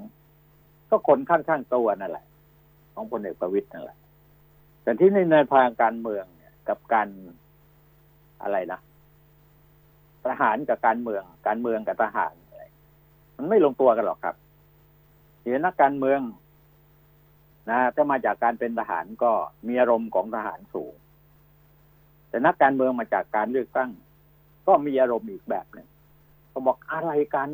[0.90, 2.26] ก็คนข้างๆตัวนั่นแหละ
[2.94, 3.98] ของพลเอกประวิตยนั่นแหละ
[4.84, 7.08] แต่ที่ในในทางการเมืองเนี่ย กับการ
[8.44, 8.80] อะไรนะ
[10.26, 12.64] ทหารกับการเมือง การเมืองกับทหารอะไร
[13.38, 14.36] มันไม่ลงตัวกันหรอกครับ
[15.42, 16.20] เห็นนักการเมือง
[17.70, 19.32] นะถ้ามาจากการเป็นทหารก็
[19.68, 20.94] มีอารมณ์ของทหารสูง
[22.30, 23.90] แต่นักการเมืองมาจากการเลือกตั้ง
[24.68, 25.88] ก็มีอารมณ์อีกแบบหนึ่ง
[26.50, 27.50] เขาบอกอะไรกัน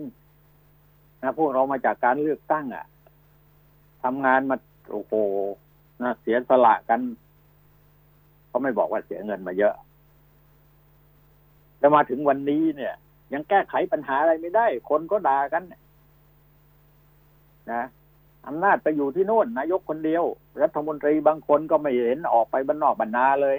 [1.22, 2.86] นะพวกเรามาจากการเลือกตั้งอะ
[4.04, 4.56] ทำงานมา
[4.92, 5.14] โอ้โห
[6.02, 7.02] นะเสียสละกัน
[8.48, 9.76] เขาไม่บอกว่าเสียเงินมาเยอะ
[11.78, 12.94] แต่มาถึงวันนี้เนี่ย
[13.34, 15.64] ยังแก้ไขปัญหาอะไรไม่ได้ คนก็ด่ากัน
[17.72, 17.84] นะ
[18.48, 20.24] อำนาจไปอยู่ที่โน่นนายกคนเดียว
[20.62, 23.58] รัฐมนตรีบางคนก็ไม่เห็นออกไปบ้านนอกบรรณาเลย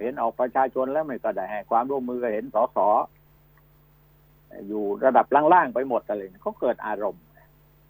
[0.00, 2.78] เห็นออกประชาชนแล้วไม่ก็ได้ให้ความร่วมมือเห็นสส
[4.68, 7.22] อยู่ระดับล่างๆไปหมดอะไรเขาเกิดอารมณ์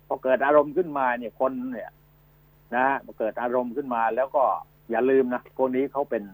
[0.06, 1.90] พอเกิดอารมณ์ขึ้นมาเนี่ยคนเนี่ย
[2.74, 2.86] นะ
[3.18, 4.44] เกิดอารมณ์ขึ้นมาแล้วก็
[4.90, 6.24] อย่าลืมนะพวกนี้เขาเป็น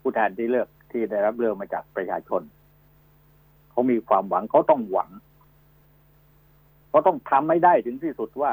[0.00, 2.42] ผู้แทนที่เลือกที่ได้รับเลือกมาจากประชาชน
[3.70, 5.10] เขามีความหวังเขาต้องหวัง
[6.90, 8.52] เขาต้องทำไม่ได้ถึงที่สุดว่า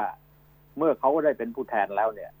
[0.76, 2.32] เมื่อเขาได้เป็นผู้แทนแล้วเนี่ย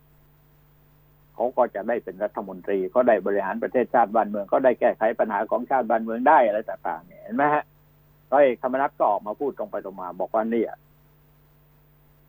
[1.34, 7.64] เขาก็จะได้เป็นรัฐมนตรีเขาได้บริหารประเทศชาติบ้านเมืองก็ได้แก้ไขปัญหาของชาติบ้านเมืองได้อะไรต่างๆเนี่ยเห็นไหมฮะ
[8.32, 10.72] ร้อยธรรมนัฐก็ออกมาพูดตรงไปตรงมาบอกว่าเนี่ย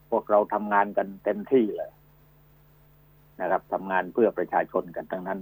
[0.10, 1.92] พวกเราทำงานกันเต็มที่เลย
[3.42, 5.40] นะครับทำงานเพื่อประชาชนกันทั้งนั้น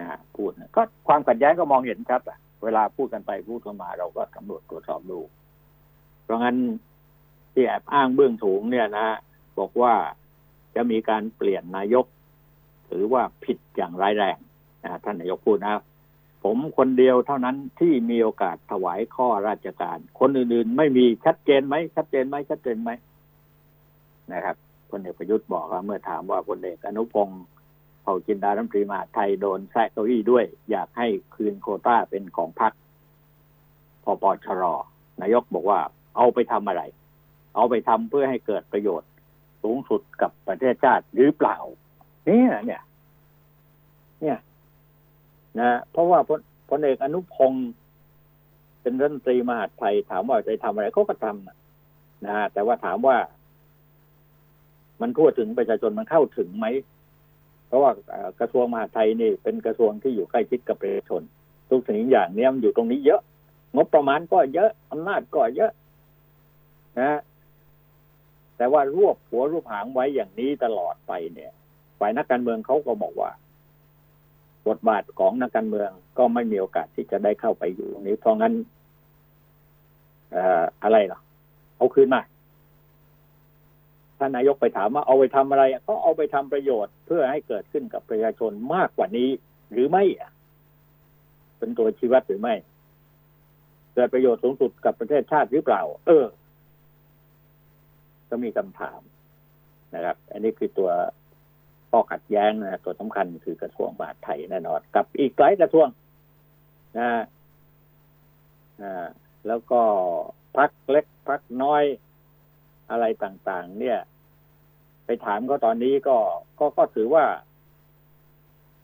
[0.00, 5.20] นะพูดนะก็ความขัดแย้งก็มองเห็นชัดอะเวลาพูดกันไปพูดกันมาเราก็ตำรวจตรวจสอบดู
[6.24, 6.56] เพราะงั้น
[7.56, 9.08] ที่แอบอ้างเบื้องถูงเนี่ยนะ
[9.58, 9.94] บอกว่า
[10.74, 12.06] จะมีการเปลี่ยนนายก
[12.90, 14.38] ถือว่าผิดอย่างร้ายแรง
[14.82, 15.82] นะท่านนายกพูดนะ
[16.44, 22.90] ผมคนเดียวเท่านั้นที่มีโอกาสถวายข้อราชการ คนอื่นๆ ไม่มีชัดเจนไหมชัดเจนไหมชัดเจนไหม
[24.32, 24.56] นะครับ
[24.90, 27.42] พลเอกประยุทธ์บอกว่าเมื่อถามว่าพลเอกอนุพงศ์
[28.02, 32.72] เผ่าจินดารัมตรีมาไทยโดนแซะเก้าอี้ด้วย อยากให้คืนโคต้าเป็นของพรรค
[34.04, 34.62] พปชร
[35.20, 35.78] นายกบอกว่า
[36.16, 36.82] เอาไปทำอะไร
[37.56, 39.10] เอาไปทำเพื่อให้เกิดประโยชน์
[39.62, 41.56] สูงสุดกับประเทศชาติหรือเปล่า
[42.26, 42.82] เนี่ยเนี่ย
[44.20, 44.38] เนี่ย
[45.58, 47.68] นะเพราะว่าพลพลเอกอนุพงศ์
[48.82, 53.16] เป็นรัฐมนตรีมหาดไทยถามว่าจะทำอะไรเขาก็ทำนะแต่ว่าถามว่า
[55.00, 56.66] มันทั่วถึงประชาชนมันเข้าถึงไหม
[57.66, 57.90] เพราะว่า
[58.40, 61.22] กระทรวงมหาดไทยนี่ เป็นกระทรวงที่อยู่ใกล้ชิดกับประชาชน
[61.70, 63.20] ทุกสิ่งอย่างเนี้ยมันอยู่ตรงนี้เยอะ
[63.74, 65.72] งบประมาณก็เยอะอำนาจก็เยอะ
[67.00, 67.20] นะ
[68.56, 71.52] แต่ว่ารวบหัวรวบหางไว้อย่างนี้ตลอดไปเนี่ย
[71.98, 73.30] ฝ่ายนักการเมืองเขาก็บอกว่า
[74.68, 78.54] บทบาทของนักการเมืองก็ไม่มีโอกาสที่จะได้เข้าไปอยู่ตรงนี้เพราะงั้น
[80.82, 81.20] อะไรหรอ
[81.76, 82.22] เอาคืนมา
[84.18, 89.28] ท่านนายกไปถามว่าเอาไปทำอะไรก็เอาไปทำประโยชน์เพื่อให้เกิดขึ้นกับประชาชนมากกว่านี้
[89.72, 90.04] หรือไม่
[91.58, 92.54] เป็นตัวชี้วัดหรือไม่
[93.94, 96.24] เกิดประโยชน์สูงสุดกับประเทศชาติหรือเปล่า เออ
[98.30, 99.00] ก็มีคำถาม
[99.94, 100.90] นะครับ อันนี้คือตัว
[101.90, 105.88] ข้อขัดแย้งนะตัวสำคัญคือกระทรวงมหาดไทยแน่นอน กับอีกหลายกระทรวง
[106.98, 107.08] นะ
[108.82, 109.06] อ่า
[109.46, 109.80] แล้วก็
[110.56, 111.84] พักเล็กพักน้อย
[112.90, 113.98] อะไรต่าง ๆ เนี่ย
[115.06, 116.16] ไปถามเขาตอนนี้ก็
[116.58, 117.24] ก็ก็ถือว่า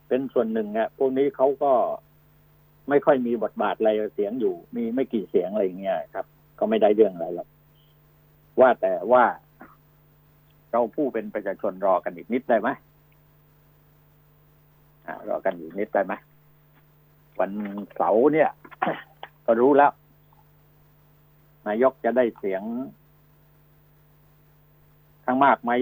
[0.08, 1.72] เป็นส่วนหนึ่งอะพวกนี้เขาก็
[2.88, 6.26] ไม่ค่อยมีบทบาทอะไรเสียงอยู่ มีไม่กี่เสียงอะไรเงี้ยครับ
[6.58, 7.48] ก็ไม่ได้เรื่องอะไรหรอก
[8.60, 9.24] ว่าแต่ว่า
[10.70, 12.68] เราผู้เป็นประชาชนรอกันอีกนิดได้ไหม
[15.28, 16.14] รอกันอีกนิดได้ไหม
[17.38, 17.50] วัน
[17.96, 18.50] เสาร์เนี่ย
[19.46, 19.92] ก็รู้แล้ว
[21.66, 22.62] นายกจะได้เสียง
[25.24, 25.72] ข้างมากไหม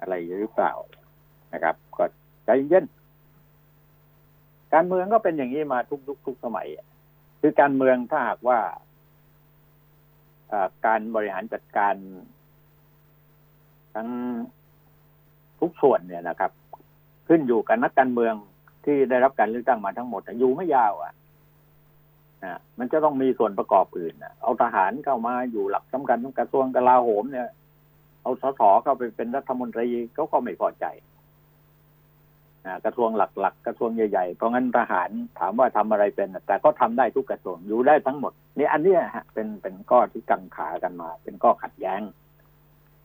[0.00, 0.72] อะไรหรือเปล่า
[1.52, 2.04] นะครับ ก็
[2.44, 2.84] ใจเย็น
[4.72, 6.68] การเมืองก็เป็นอย่างนี้มาทุกยุคทุกสมัย
[7.40, 8.58] คือการเมืองถ้าหากว่า
[10.86, 11.94] การบริหารจัดการ
[13.94, 14.08] ทั้ง
[15.60, 16.52] ทุกส่วนเนี่ยนะครับ
[17.28, 18.34] ขึ้นอยู่กับนักการเมือง
[18.84, 21.12] ที่ได้รับการเลือกตั้งมาทั้งหมดอยู่ไม่ยาวอะ
[22.44, 27.48] นะมันจะต้องมีส่วนประกอบอื่นนะเอาทหารเข้ามาอยู่หลักสำคัญของกระทรวงกลาโหมเนี่ย
[28.22, 30.86] เอาสสเข้าไปเป็นรัฐมนตรีเขาก็ไม่พอใจ
[32.66, 42.00] นะกระทรวงหลักๆกระทรวงใหญ่ๆเพราะงั้นทหารถามว่าทำอะไรเป็น แต่ก็ทำได้ทุกกระทรวงอยู่ได้ทั้งหมด นี่อันนี้ฮะเป็นเป็นข้อที่กังขากันมา เป็นข้อขัดแย้ง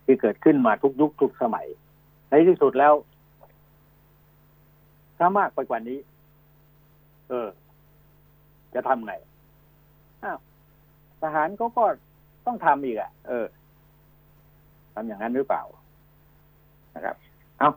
[0.05, 1.67] ที่เกิดขึ้นมาทุกยุคทุกสมัย
[2.29, 2.93] ในที่สุดแล้ว
[5.17, 5.99] ถ้ามากไปกว่านี้
[7.29, 7.47] เออ
[8.73, 9.13] จะทำไง
[10.23, 10.39] อ้าว
[11.21, 11.83] ทหารเขาก็
[12.45, 13.45] ต้องทำอีกอะ เออ
[14.93, 15.63] ทำอย่างนั้นหรือเปล่า
[16.95, 17.15] นะครับ
[17.59, 17.69] เอา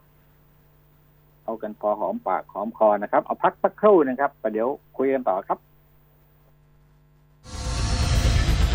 [1.45, 5.59] เอากันพอหอมปากหอมคอนะครับ เอาพักสักครู่นะครับประเดี๋ยวคุยกันต่อครับ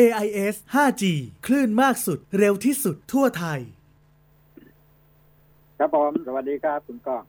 [0.00, 1.02] AIS 5G
[1.46, 3.60] คลื่นมากสุดเร็วที่สุดทั่วไทย
[5.78, 7.22] ครับผมสวัสดีครับคุณก้อง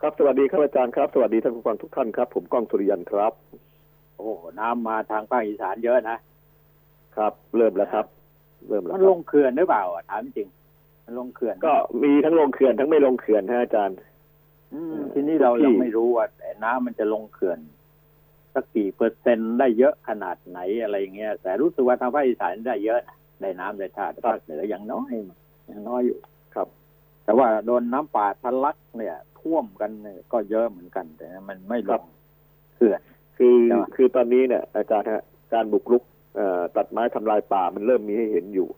[0.00, 3.32] ครับสวัสดีครับอาจารย์ครับ สวัสดีท่านผู้ฟังทุกท่านครับ ผมก้องสุริยันครับ
[4.16, 6.18] โอ้น้ำมาทางภาคอีสานเยอะนะ
[7.16, 8.06] ครับ เริ่มแล้วครับ
[8.68, 10.48] เริ่มแล้วมันลงเขื่อนหรือเปล่าอะถามจริง
[11.04, 13.96] มันลงเขื่อนก็มีทั้งลงเขื่อนทั้งไม่ลงเขื่อนฮะอาจารย์
[14.74, 17.58] อืมทีนี้เรายังไม่รู้ว่าแต่น้ำมันจะลงเขื่อน
[18.56, 25.12] สักกี่เปอร์เซ็นต์ได้เยอะขนาดไหนอะไรเงี้ย แต่รู้สึกว่าทางภาคอีสานได้เยอะนะได้น้ำได้ท่าภาคเหนือยังน้อย
[25.70, 26.18] ยังน้อยอยู่
[26.54, 26.68] ครับ
[27.24, 32.02] แต่ว่าโดนน้ำป่าทะลักเนี่ย ท่วมกันเนี่ยก็เยอะเหมือนกัน แต่มันไม่ลง
[32.74, 33.00] เขื่อน
[33.38, 36.02] คือครับคือตอนนี้เนี่ย อาจารย์ฮะการบุกรุก
[36.36, 38.68] เอ่อตัดไม้ทำลายป่ามันเริ่มมีให้เห็นอยู่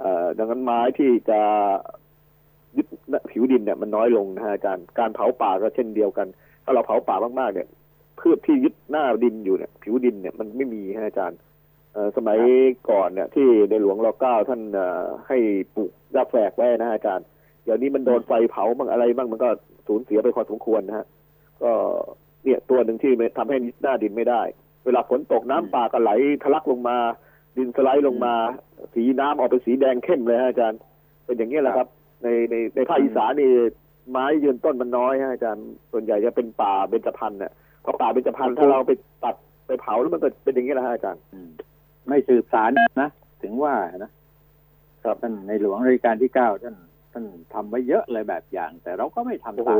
[0.00, 1.40] เอ่อดังนั้นไม้ที่จะ
[2.76, 2.86] ยึด
[3.30, 6.26] ผิวดินเนี่ยมันน้อยลงนะฮะอาจารย์การเผาป่าก็เช่นเดียวกัน
[6.64, 7.68] ถ้าเราเผาป่ามากๆเนี่ย
[8.20, 11.38] พืชที่ยึดหน้าดินอยู่เนี่ย ผิวดินเนี่ยมันไม่มีฮะอาจารย์
[11.92, 12.38] เอสมัย
[12.90, 14.60] ก่อนเนี่ยที่ในหลวงรอเก้าท่าน
[15.28, 15.38] ให้
[15.74, 17.26] ปลูกหญ้าแฝกไว้นะฮะอาจารย์
[17.64, 19.48] เดี๋ยวนี้มันโดนไฟเผาบ้างอะไรบ้างมันก็
[19.86, 21.06] สูญเสียไปพอสมควรนะฮะ
[21.62, 21.72] ก็
[22.44, 24.42] เนี่ยตัวหนึ่งที่ทำให้หน้าดินไม่ได้
[24.84, 26.10] เวลาฝนตกน้ำป่าก็ไหล
[26.42, 26.96] ทะลักลงมา
[27.56, 28.34] ดินสไลด์ลงมา
[28.94, 30.78] สีน้ำออกเป็นสีแดงเข้มเลยฮะอาจารย์
[31.24, 31.88] เป็นอย่างนี้แหละครับ
[32.22, 33.50] ในในในภาคอีสานนี่
[34.10, 37.52] ไม้ยืนต้นมันน้อยฮะอาจารย์ส่วนใหญ่จะเป็นป่าเบญจพรรณเนี่ย
[37.86, 38.92] พอป่าเบญจพรรณถ้าเราไป
[39.24, 39.34] ตัด
[39.66, 41.48] ไปเผาแล้วมันก็เป็นอย่างนี้แหละฮะอาจารย์อืม
[42.08, 42.70] ไม่สืบสาร
[43.00, 43.08] นะ
[43.42, 44.10] ถึงว่านะ
[45.04, 46.76] ครับท่านในหลวงรัชกาลที่เก้าท่าน
[47.12, 49.72] ท่านทำไว้เยอะเลยแบบอย่าง แต่เราก็ไม่ทำโอ้โห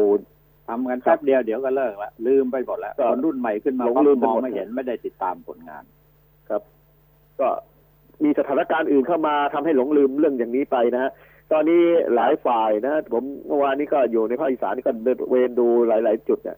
[0.69, 5.85] ตามทำกันแป๊บเดียวเดี๋ยวก็เลิกละลืมไปหมดแล้วก็คนรุ่นใหม่ขึ้นมาหลงปั๊บลืมไปมองหมดไม่เห็นไม่ได้ติดตามผลงาน
[6.49, 6.63] ครับ
[7.41, 7.49] ก็
[8.25, 11.11] มีสถานการณ์อื่นเข้ามาทำให้หลงลืมเรื่องอย่างนี้ไปนะฮะ
[11.53, 11.83] ตอนนี้
[12.15, 16.57] หลายฝ่ายนะผมเมื่อวานนี้ก็อยู่ในภาคอีสานนี่ก็เดินเวนดูหลาย ๆ จุดเนี่ย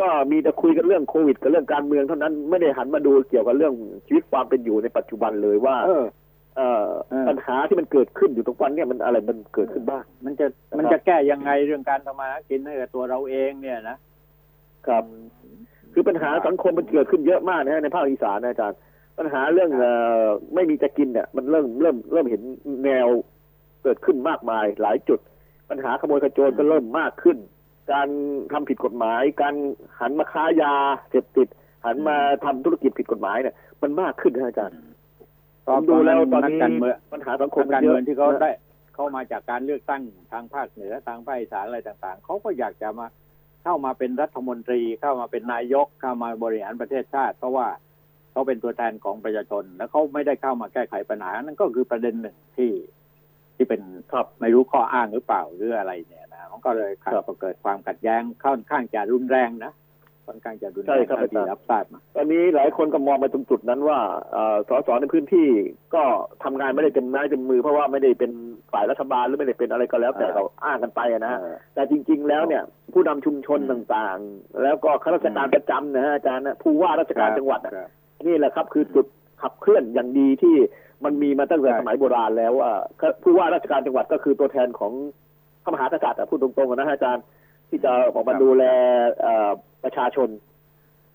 [0.00, 3.74] ก็มีแต่คุยกันเรื่องโควิดกับเรื่องการเมืองเท่านั้นไม่ได้หันมาดูเกี่ยวกับเรื่อง
[4.06, 6.04] ชีวิตความเป็นอยู่ในปัจจุบันเลยว่าเออ
[6.56, 10.46] เอ่อเออปัญหาที่มันเกิดขึ้นอยู่ทุกวันเนี่ยมันอะไรมันเกิดขึ้นบ้างมันจะ
[10.78, 13.96] มันจะแก้ยังไงเรื่องการทำมาหากินให้กับตัวเราเองเนี่ยนะ
[14.86, 15.04] ครับ
[15.92, 18.78] คือปัญหาสังคมมันเกิดขึ้นเยอะมากนะฮะในภาคอีสานนะอาจารย์
[19.18, 19.92] ปัญหาเรื่องเอ่
[20.24, 22.42] อไม่มีจะกินเนี่ยมันเริ่มเริ่มเริ่มเห็น
[22.84, 23.08] แนว
[23.82, 25.20] เกิดขึ้นมากมายหลายจุด
[25.70, 27.38] ปัญหาขโมยขโจรก็เริ่มมากขึ้น
[27.92, 28.08] การ
[28.52, 29.54] ทำผิดกฎหมาย การ
[30.00, 30.74] หันมาค้ายา
[31.10, 31.48] เสพติด
[31.86, 34.78] หันมาทำธุรกิจผิดกฎหมายเนี่ยมันมากขึ้นนะอาจารย์
[35.66, 38.50] ผมดูแล้วตอนนักนี้การเมืองปัญหาสังคมนักมันการเยเมือะองที่เขาได้
[38.94, 43.06] เข้ามาจากการเลือกตั้งทางภาคเหนือทางภาคอีสานอะไรต่างๆเขาก็อยากจะมา
[43.64, 47.66] เข้ามาเป็นรัฐมนตรีเข้ามาเป็นนายกเข้ามาบริหารประเทศชาติเพราะว่า
[48.32, 52.70] เขาเป็นตัวแทนของประชาชน แล้วเขาไม่ได้เข้ามาแก้ไขปัญหานั่นก็คือประเด็นหนึ่งที่
[53.56, 56.33] ที่เป็นครับไม่รู้ข้ออ้างหรือเปล่าหรืออะไรเนี่ยนะมัน
[56.64, 59.72] ก็เลยครับเกิดความขัดแย้งค่อนข้างจะรุนแรงนะ
[60.26, 63.98] ค่อนข้างจะรุนแรใช่งครับเท่าที่อาจารย์รับทราบมาตอนนี้หลายคนก็มองไปตรงจุดนั้นว่า
[64.32, 65.48] เอ่อสสในพื้นที่
[65.94, 66.02] ก็
[66.44, 68.32] ทำงานไม่ได้เต็มไม้เต็มมือเพราะว่าไม่ได้เป็น
[68.72, 72.62] ฝ่ายรัฐบาลหรือไม่ได้เป็นอะไรก็แล้วแต่อ่าเราอ้างกันไปอะนะฮะเออแต่จริง ๆ แล้วเนี่ย
[72.92, 77.88] ผู้นำชุมชนอืมต่างๆ แล้วก็ข้าราชการประจำนะฮะอาจารย์นะผู้ว่าราชการจังหวัดอะครับ
[78.26, 79.06] นี่แหละครับคือจุด
[79.42, 80.56] ขับเคลื่อนอย่างดีที่
[81.04, 82.72] มันมีมาตั้งแต่ใช่สมัยโบราณแล้วว่า
[83.22, 84.92] ผู้ว่าราชการจังหวัดก็คือตัวแทนของ
[85.64, 87.24] พระมหากษัตริย์อะพูดตรงๆอะนะฮะอาจารย์
[87.68, 88.64] ที่จะออกมาดูแล
[89.20, 89.50] เอ่อ
[89.84, 90.28] ประชาชน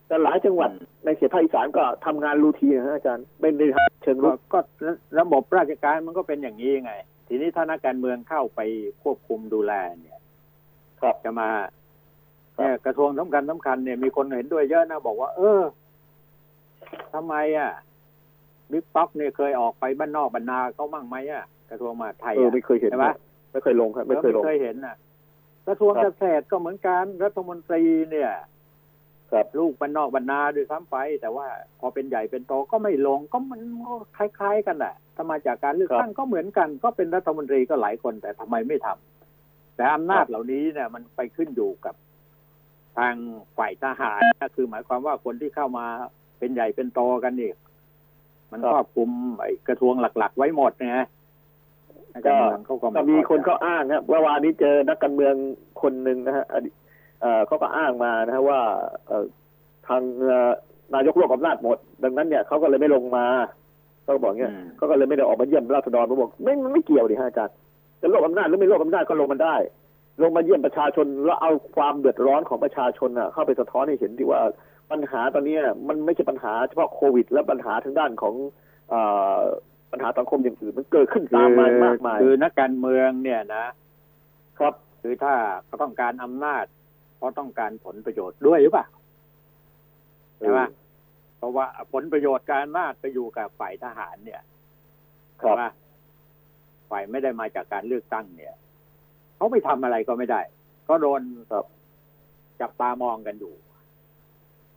[0.07, 0.69] แต่หลายจังหวัด
[1.05, 4.59] ในเขตภาคอีสานก็ทำงานรูทีนนะฮะอาจารย์ไม่ได้ทำเชิงรุก็กก็
[5.19, 6.93] ระบบราชการมันก็เป็นอย่างนี้ไง
[7.27, 8.59] ทีนี้ถ้านักการเมืองเข้าไป
[9.03, 10.19] ควบคุมดูแลเนี่ย
[11.01, 11.49] ครับจะมา
[12.55, 15.61] ครับเนี่ยกระทรวงสำคัญสำคัญเนี่ยมีคนเห็นด้วยเยอะนะบอกว่า เออ
[17.13, 17.71] ทำไมอะ
[18.71, 23.07] บิ๊กป๊อกเนี่ยเคยออกไปบ้านนอกบรรนาเขามั่งไหมอะกระทรวงมหาดไทยเอออะไม่เคยเห็นใช่ไหม
[23.51, 24.95] ไม่เคยลงครับ ไม่เคยลงไม่เคยเห็นน่ะ
[25.67, 28.31] กระทรวงครับเกษตรก็เหมือนกันรัฐมนตรีเนี่ย
[29.31, 31.47] ครับลูกบรรนอกบรรนาด้วยซ้ำไป แต่ว่า
[31.79, 41.95] พอเป็นใหญ่เป็นโตก็ไม่ลงก็มันก็คล้าย ๆ กันแหละถ้ามาจากการเลือกตั้งก็เหมือนกัน ก็เป็นรัฐมนตรีก็หลายคนแต่ทำไมไม่ทำแต่อำนาจเหล่านี้เนี่ย มันไปขึ้นอยู่กับ
[42.97, 43.15] ทาง
[43.57, 45.85] ฝ่ายทหารนะคือหมายความว่าคนที่เข้ามา
[46.39, 47.51] เป็นใหญ่เป็นโตกันนี่
[48.51, 49.09] มันครับครอบคลุม
[49.39, 51.03] ไอ้กระทรวงหลัก ๆ ไว้หมดนะนั
[52.17, 55.33] กการเมืองเขาก็ไก็มีคนพอใจเขาอ้างครับเมื่อวานนี้เจอนักการเมือง
[55.81, 56.73] คนหนึ่งนะฮะอดีต
[57.21, 58.59] เอ่อเขาก็อ้างมานะฮะว่า
[59.07, 59.25] เอ่อ
[59.87, 60.51] ทางเอ่อ
[60.95, 63.25] นายกรวบอำนาจหมด ดังนั้นเนี่ยเขาก็เลยไม่ลงมา
[64.03, 67.55] เขาก็บอกเงี้ยอืมเขาก็เลยไม่ได้ออกมาเยี่ยมราษฎรผมบอกไม่มันไม่เกี่ยวดิฮะอาจารย์
[68.01, 69.55] จะรวบอำนาจหรือไม่รวบอำนาจก็ลงมาได้
[70.23, 74.41] ลงมาเยี่ยมประชาชนแล้วเอาความเดือดร้อนของประชาชนอะเข้าไปสะท้อนให้เห็นที่ว่า
[74.91, 78.35] ปัญหาตอนนี้น่ะมันไม่ใช่ปัญหาเฉพาะโควิด และปัญหาทางด้านของ
[78.89, 79.01] เอ่
[79.37, 79.39] อ
[79.91, 83.65] ปัญหาสังคมอย่างอื่นมันเกิดขึ้นตามมามากมาย คือนักการเมืองเนี่ยนะ
[84.59, 85.33] ครับคือถ้า
[85.65, 86.65] เขาต้องการอำนาจ
[87.17, 88.87] เพราะต้องการผลประโยชน์ด้วยหรือเปล่า
[90.39, 90.59] ใช่ไหม
[91.37, 94.41] เพราะว่าผลประโยชน์การอำนาจไปอยู่กับฝ่ายทหารเนี่ย
[95.41, 95.63] ครัใช่บไหม
[96.89, 98.53] ฝ่ายไม่ได้มาจากการเลือกตั้งเนี่ย
[99.35, 100.41] เขาไม่ทำอะไรก็ไม่ได้
[100.89, 101.21] ก็โดน
[101.51, 101.65] ครับ
[102.61, 103.53] จับตามองกันอยู่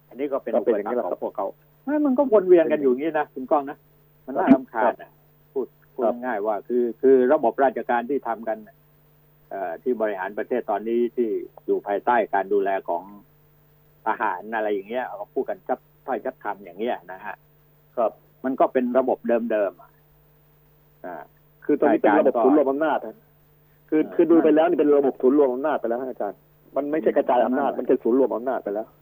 [0.09, 1.47] อันนี้ก็เป็นก็อุเป็นปอย่างสรนี้รแหคละขครัอบงพวกเขา
[1.85, 3.79] ไม่มันก็วนเวียนกันอยู่อย่างนี้นะคุณก้องนะ
[4.27, 5.11] มันน่ารำคาญนะ
[5.53, 8.59] พูดพูดครับง่ายๆว่า คือคือระบบราชการที่ทำกัน
[9.51, 11.29] เอ่อที่บริหารประเทศตอนนี้ที่
[11.67, 13.03] อยู่ภายใต้การดูแลของ
[14.07, 17.37] ทหารอะไรอย่างเงี้ยเขาพูดกันชัดถ้อยชัดคำอย่างเงี้ยนะฮะ
[17.97, 18.13] ครับ
[18.45, 19.19] มันก็เป็นระบบ
[19.51, 19.91] เดิมๆอะ
[21.07, 21.23] อ่า
[21.65, 23.17] คือตอนนี้เป็นระบบใช่ศูนย์รวมอำนาจนะ
[23.89, 26.39] คือเออคือดูไปแล้วนี่เป็นระบบศูนย์รวมอำนาจไปแล้วฮะอาจารย์
[26.77, 29.02] มันไม่ใช่กระจายอำนาจ มันเป็นศูนย์รวมอำนาจไปแล้วเ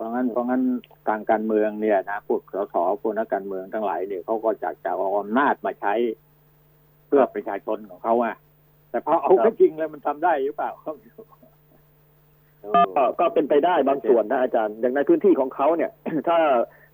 [0.00, 0.62] ราะงั้นเพราะงั้น
[1.08, 5.94] ทางการเมืองเนี่ยนะพวกสสพวกนักการเมืองทั้งหลายเนี่ยเขาก็จากจะเอาอำนาจมาใช้
[7.06, 8.36] เพื่อประชาชนของเขาอะ
[8.90, 11.24] แต่พอเอาครัเข้าบจริงแล้วมันทำได้หรือเปล่าก็ไม่รู้
[12.62, 15.90] เออก็ก็เป็นไปได้บางส่วนนะอาจารย์ อย่างในพื้นที่ของเขาเนี่ย
[16.28, 16.38] ถ้า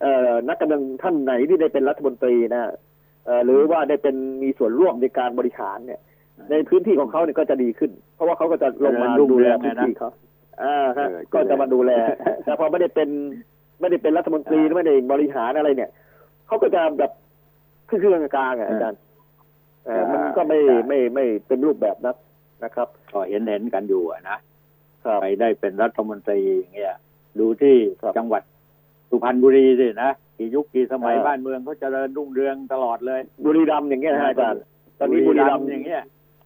[0.03, 2.63] เอ่อนักการเมืองท่านไหนที่ได้เป็นรัฐมนตรีนะ
[3.25, 6.01] เอ่อหรือว่าได้เป็นมีส่วนร่วมในการบริหารเนี่ย
[6.51, 10.11] ในพื้นที่ของเขาเนี่ยก็จะดีขึ้น เพราะว่าเขาก็จะลงมาเจริญรุ่งดูเรืแลองพื้นนะที่เขา
[10.63, 11.93] อ่าฮะเออก็จะมาดูแล
[12.45, 13.09] แต่พอไม่ได้เป็น
[13.81, 15.91] ไม่ได้เป็นรัฐมนตรีไม่ได้บริหารอะไรเนี่ย
[16.47, 17.13] เขาก็จะแบบ
[17.87, 19.01] เครื่องกลางๆอะอาจารย์
[19.87, 22.17] เออมันก็ไม่ไม่ไม่เป็นรูปแบบนัก
[22.65, 24.39] นะครับ ก็เห็นเห็นกันอยู่อะนะ
[25.05, 26.95] ครับไปได้เป็นรัฐมนตรีอย่างเงี้ย
[27.39, 28.43] ดูที่ครับจังหวัด
[29.11, 34.61] สุพรรณบุรีสินะกี่ยุคกี่สมัยเออบ้านเมืองเขาเจริญรุ่งเรืองตลอดเลย บุรีรัมย์อย่างเงี้ยนะฮะอาจารย์
[34.99, 36.03] ตอนนี้บุรีรัมย์อย่างเงี้ย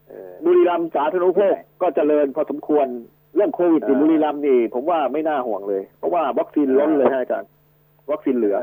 [0.09, 2.87] เออบุรีรัมย์สาธารณูปโภคก็เจริญพอสมควร
[3.35, 7.51] เรื่องโควิดที่เออบุรีรัมย์นี่ ผมว่าไม่น่าห่วงเลย เพราะว่าวัคซีนล้นเลยฮะอาจารย์
[8.11, 8.57] วัคซีนเหลือ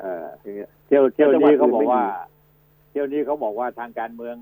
[0.00, 2.08] เอออย่างเงี้ยเที่ยวเที่ยวจังหวัดนี้เขาบอกอื่นไม่ว่ามี
[2.90, 4.36] เที่ยวนี้เขาบอกว่าทางการเมือง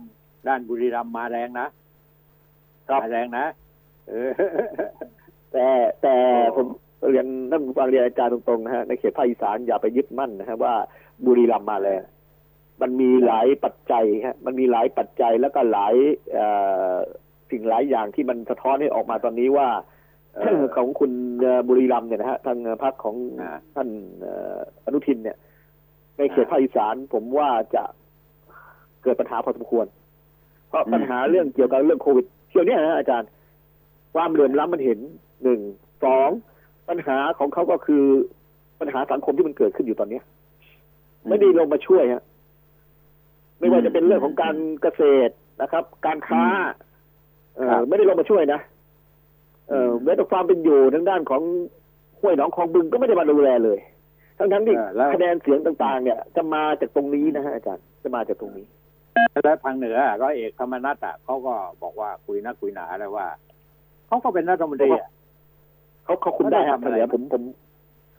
[0.49, 1.67] ด้านบุรีรัมย์มาแรงนะ
[2.89, 3.45] ครับมาแรงนะ
[4.09, 4.31] เออ
[5.53, 5.67] แต่
[6.03, 6.67] แต่โอ้ผม
[7.11, 10.75] เรียนท่านผู้ฟังเรียนอาจารย์ตรงๆนะฮะในเขตภาคอีสานอย่าไปยึดมั่นนะฮะว่า
[11.25, 12.03] บุรีรัมย์มาแรง
[12.81, 15.95] มันมีหลายปัจจัยฮะมันมีหลายปัจจัยแล้วก็หลาย
[16.33, 16.47] เอ่
[16.95, 16.97] อ
[17.51, 19.69] สิ่งหลายอย่างที่มันสะท้อนให้ออกมาตอนนี้ว่า
[20.37, 23.89] เออของคุณเอ่อบุรีรัมย์เนี่ยนะฮะทางพรรคของอ่าท่าน
[24.21, 25.37] เอ่ออนุทินเนี่ย
[26.19, 27.83] ในเขตอ่าภาคอีสานผมว่าจะ
[29.03, 29.87] เกิดปัญหาพอสมควร
[30.69, 33.29] เพราะอืมปัญหาเรื่องเกี่ยวกับเรื่องโควิดเที่ยวเนี้ยนะฮะอาจารย์
[34.15, 34.99] ความเหลื่อมล้ำมันเห็น
[35.43, 35.61] หนึ่ง
[36.05, 36.31] สอง
[36.89, 38.05] ปัญหาของเขาก็คือ
[38.81, 40.25] ปัญหาสังคมที่มันเกิดขึ้นอยู่ตอนเนี้ย
[41.29, 42.23] ไม่ได้ลงมาช่วยฮะ
[43.59, 46.86] ไม่ว่าจะเป็นเรื่องของการเกษตรนะครับ การค้าเอครัอบ
[47.89, 48.61] ไม่ได้ลงมาช่วยนะ
[49.69, 51.43] เอออืมแม้แต่ความเป็นอยู่ทางด้านของ
[52.21, 53.79] ห้วยหนองคลองบึงก็ไม่ได้มาดูแลเลย
[54.39, 58.67] ทั้งทั้งๆที่เออแล้วคะแนนเสียงต่างๆ เนี่ย จะมาจากตรงนี้นะฮะอาจารย์จะมาจากตรงนี้
[59.45, 63.27] แล้วทางเหนือร้อยเอกธรรมนัฐอะเขาก็บอกว่าคุยนักคุยหนาเลยว่า
[64.07, 65.09] เขาก็เป็นรัฐมนตรีอะ
[66.05, 67.43] เขาเขาคุมได้ฮะเขาได้ทำอะไรทางเหนือผมผม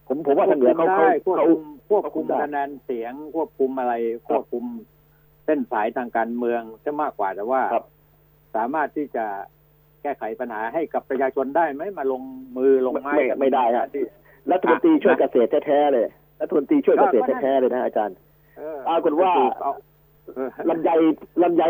[0.08, 3.94] ผมผมว่าทางเหนือเขาเขาได้ควบเขาคุมควบคุมได้คะแนนเสียงควบคุมอะไร
[4.28, 4.64] ควบคุม
[5.46, 7.86] เส้นสายทางการเมืองจะมากกว่าแต่ว่าครับ
[8.58, 9.26] สามารถที่จะ
[10.02, 12.22] แก้ไขปัญหาให้กับประชาชนได้ไหมมาลง
[12.58, 14.04] มือลงไม้ไม่กันไม่ได้ฮะที่
[14.52, 16.08] รัฐมนตรีช่วยนะเกษตรแท้ๆเลย
[16.42, 18.18] รัฐมนตรีช่วยเกษตรก็นั่นแท้ๆเลยนะอาจารย์
[18.58, 19.32] เออปรากฏว่า
[19.62, 19.72] เอา
[20.36, 20.90] เออลำไย
[21.44, 21.64] ลำไย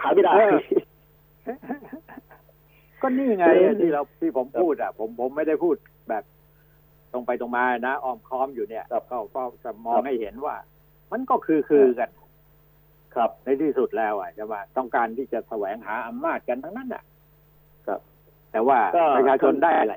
[0.00, 0.58] ขายไม่ได้เออ
[3.02, 3.46] ก็นี่ไง
[3.80, 5.76] ที่เราที่ผมพูดอะ ผมผมไม่ได้พูด
[6.08, 6.24] แบบ
[7.12, 10.54] ตรงไปตรงมานะอ้อมค้อมอยู่เนี่ยครับก็ก็จะมองให้เห็นว่า
[11.12, 12.10] มันก็คือคือกัน
[13.16, 17.02] ครับในที่สุดแล้วอะจะว่าต้องการที่จะแสวงหาอำนาจกันทั้งนั้นอะ
[17.86, 18.00] ครับ
[18.52, 19.94] แต่ว่าก็ประชาชนได้อะไร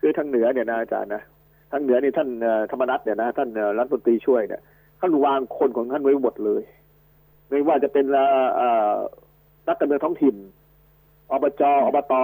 [0.00, 1.22] คือทางเหนือเนี่ยนะอาจารย์นะ
[1.72, 4.62] ทางเหนือนี่ท่านเอ่อธรรมนัฐเนี่ยนะท่านเอ่อรัฐมนตรีช่วยเนี่ย
[5.00, 6.62] ท่านวางคนของท่านไว้หมดเลย
[7.48, 8.94] ไม่ว่าจะเป็นเอ่อเอ่อ
[9.68, 10.36] นักการเมืองท้องถิ่น
[11.30, 12.14] อบจอบต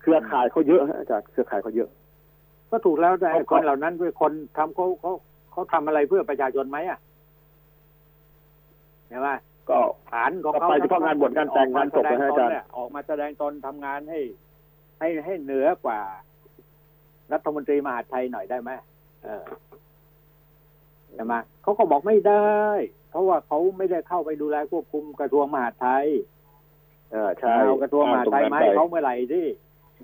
[0.00, 1.88] เครือข่ายเขาเยอะฮะอาจารย์เครือข่ายเขาเยอะ
[2.70, 5.12] ก็ถูกแล้วแต่เขาก็คนเหล่านั้นเป็นคนทำเขาเขา
[5.52, 6.98] เขาทำอะไรเพื่อประชาชนไหมอะ
[9.08, 9.28] ใช่ไหม
[9.70, 9.78] ก็
[10.12, 14.20] ฐานของเขาก็ไปเฉพาะงานบวชงานแต่งงานศพนะฮะอาจารย์ออกมาแสดงตนทำงานให้
[15.00, 16.00] ให้ให้เหนือกว่า
[17.32, 18.70] รัฐมนตรีมหาดไทยหน่อยได้ไหม
[19.24, 19.44] เออ
[21.14, 22.54] ใช่ไหมเขาก็บอกไม่ได้
[23.10, 26.06] เพราะว่าเขาไม่ได้เข้าไปดูแลควบคุมกระทรวงมหาดไทย
[27.12, 29.46] เออใช่เอากระทรวงมหาดไทยตรงไหมนั้นปเขาเมื่อไหร่ที่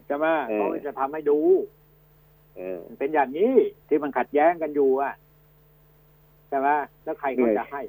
[0.07, 1.38] ใช่ไหมเออเขาจะทำให้ดู
[2.57, 3.55] เออมันเป็นอย่างนี้
[3.88, 5.12] ที่มันขัดแย้งกันอยู่อะ
[6.48, 6.68] ใช่ไหม
[7.05, 7.82] แล้วใครเขาจะให้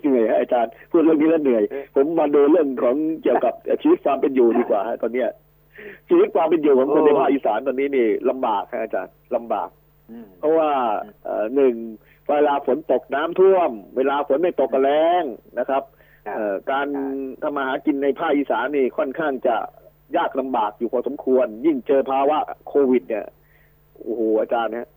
[0.00, 5.28] เหนื่อยฮะอาจารย์พูดเรื่องนี้แล้วเหนื่อยเอ๊ะผมมาดูเรื่องของเกี่ยวกับชีวิตความเป็นอยู่ดีกว่าฮะตอนเนี้ย
[6.08, 9.68] ชีวิตความเป็นอยู่ของคนในภาคอีสานตอนนี้นี่ลำบากฮะอาจารย์ลำบาก
[10.10, 10.70] อืมเพราะว่า
[11.24, 11.74] เอ่อหนึ่ง
[12.28, 14.90] เวลาฝนตกน้ำท่วม เวลาฝนไม่ตกก็แร
[15.22, 15.24] ง
[15.58, 15.82] นะครับ
[16.26, 16.86] ครับเอ่อการ
[17.42, 19.56] ทำมาหากินในภาคอีสานนี่ค่อนข้างจะ
[20.16, 23.26] ยากลำบากอยู่พอสมควร ยิ่งเจอภาวะโควิด เนี่ย
[24.02, 24.88] โอ้โหอาจารย์ฮะ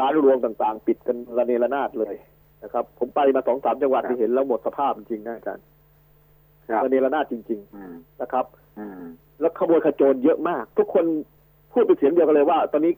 [0.00, 2.14] ร้านรวงต่างๆ ปิดกันระเนระนาดเลย
[2.62, 5.64] นะครับ ผมไปมาสองสามจังหวัดครับที่เห็นแล้วหมดสภาพจริงๆนะอาจารย์
[6.70, 8.44] ครับระเนระนาดจริงอืมๆนะครับ
[8.78, 9.02] อืม
[9.40, 11.04] แล้วขโมยขโจรเยอะมาก ทุกคน
[11.72, 12.92] พูดเป็นเสียงเดียวกันเลยว่า ตอนนี้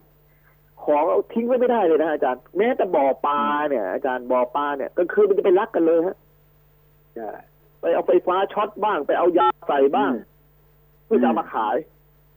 [0.84, 6.16] ของเอาทิ้งไว้ไม่ได้เลยนะอาจารย์แม้แต่บ่อปลาเนี่ย อาจารย์บ่อปลาเนี่ยก็คือมันจะไปลักกันเลยฮะ
[7.14, 7.30] ใช่
[7.80, 10.28] ไปเอาไฟฟ้าช็อตบ้าง ไปเอายาใส่บ้างอืม
[11.06, 11.76] เพื่อจะเอามาขาย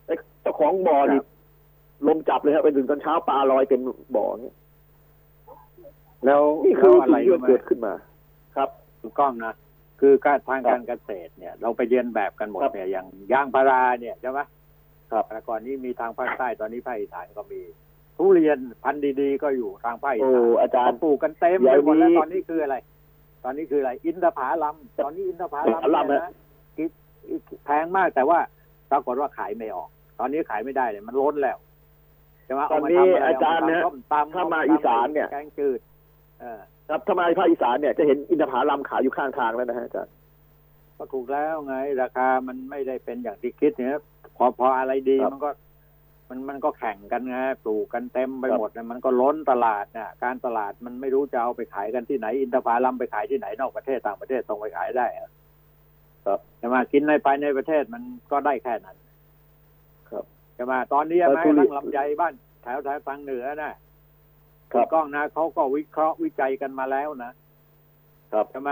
[0.05, 1.27] ไอ้เจ้าของบ่อนี่ครับ
[2.07, 3.81] ลมจับเลยครับไปถึงตอนเช้าปลาลอยเต็ม
[4.15, 4.53] บ่อเนี่ย
[6.25, 7.93] แล้วนี่คือแล้วอะสิ่ไรงที่รู้มันไหมเกิดขึ้นมา
[8.55, 8.69] ครับ
[9.01, 9.53] ถูกต้องนะ
[10.01, 14.39] คือการทางครับการเกษตรเนี่ย เราไปเรียนแบบกันหมดครับเนี่ยอย่างยางพาราเนี่ยใช่ไหม
[15.11, 17.61] ครับแต่ก่อนนี้มีทางภาคใต้ตอนนี้ภาคอีสานก็มี
[18.17, 22.75] ทุเรียนพันธุ์ดีๆ ก็อยู่ทางภาคอีโอ้สานอาจารเขาย์ปลูกกันเต็มเดี๋ไปยวหมดแล้วนี้ตอนนี้คืออะไร
[23.43, 26.31] ตอนนี้คืออะไร อินทผลัมตอนนี้อินทผลัมอินทผลัมเนี่ยฮะนะ
[26.77, 26.85] กิ
[27.65, 28.39] แพงมากแต่ว่า
[28.91, 31.57] ปรากฏว่าขายไม่ออก ตอนนี้ขายไม่ได้เลยมันล้นแล้ว
[32.45, 35.92] ใช่ไหมตอนเมนี้ทำะไอาจารย์เมนะทำส้มตำถ้ามาส้ตำอีสานเนี่ยแกงจืดเออ
[36.89, 40.13] ครับถ้ามาภาคอีสานเนี่ยจะเห็นอินทผลัมขายอยู่ข้างทางแล้วนะฮะอาจารย์
[40.97, 44.01] ก็ถูกแล้วไง ราคามันไม่ได้เป็นอย่างที่คิดเนี่ย
[44.37, 45.51] พอพออะไรดีครับมันก็
[46.29, 55.29] มันมันก็แข่งกันไงปลูกกันเต็มไปครับหมดเนี่ยมันก็ล้นตลาดเนี่ยการตลาดมันไม่รู้จะเอาไปขายกันที่ไหน อินทผลัมไปขายที่ไหนนอกประเทศต่างประเทศส่งไปขายได้เหรอ
[56.25, 58.97] ครับจะมากินในภายในประเทศมันก็ได้แค่นั้น
[60.09, 60.25] ครับ
[60.57, 63.73] จะมาตอนนี้เออแม้ทุกระเรียทั่นงลำไยบ้านแถวแถวทางเหนือน่ะ
[64.73, 67.31] ครับณกล้องนะเขาก็วิเคราะห์วิจัยกันมาแล้วนะ
[68.33, 68.71] ครับใช่ไหม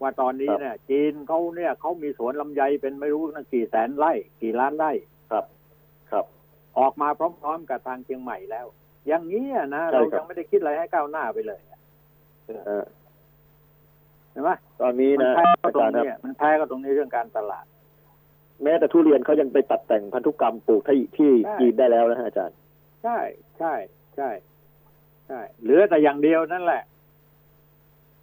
[0.00, 4.12] ว่าตอนนี้ครับเนี่ย จีนเขาเนี่ยเขามีสวนลำไยเป็นไม่รู้ตั้งกี่แสนไร่
[4.42, 4.92] กี่ล้านไร่
[5.30, 5.44] ครับ
[6.10, 6.24] ครับ
[6.78, 8.66] ออกมาพร้อมๆกับทางเชียงใหม่แล้ว
[9.06, 11.78] อย่างนี้อะนะใช่เราครับยังไม่ได้คิดอะไรให้ก้าวหน้าไปเลยอะ
[12.66, 12.84] เออ
[14.32, 14.50] ใช่ไหม
[14.80, 17.64] ตอนนี้มันนะแพ้ก็อาตรจางรย์ครับนี้มันแพ้ก็ตรงนี้เรื่องการตลาด
[18.62, 22.56] แม้แต่ทุเรียนเขายังไปตัดแต่งพันธุกรรมปลูกที่ที่ใช่จีนได้แล้วนะฮะอาจารย์
[23.02, 23.18] ใช่
[23.58, 23.74] ใช่
[24.16, 24.28] ใช่
[25.28, 26.82] ใช่เหลือแต่อย่างเดียวนั่นแหละ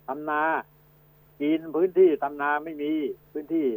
[0.07, 0.41] ทำนา
[1.39, 2.91] จีนพื้นที่ทำนาไม่มี
[3.33, 3.67] พื้นที่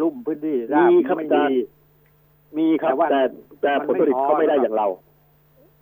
[0.00, 1.64] ลุ่มพื้นที่ราบมีครับไม่อาจามีรย์
[2.58, 3.20] มีครับ แต่ว่าแต่
[3.62, 4.86] แต่มันผลผลิตไม่พอเขาไม่ได้หรอกอย่างเรา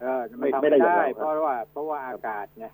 [0.00, 2.66] เออไม่มันทำไม่ได้ไม่อย่างได้เราครับเพราะว่า เพราะว่าอากาศไง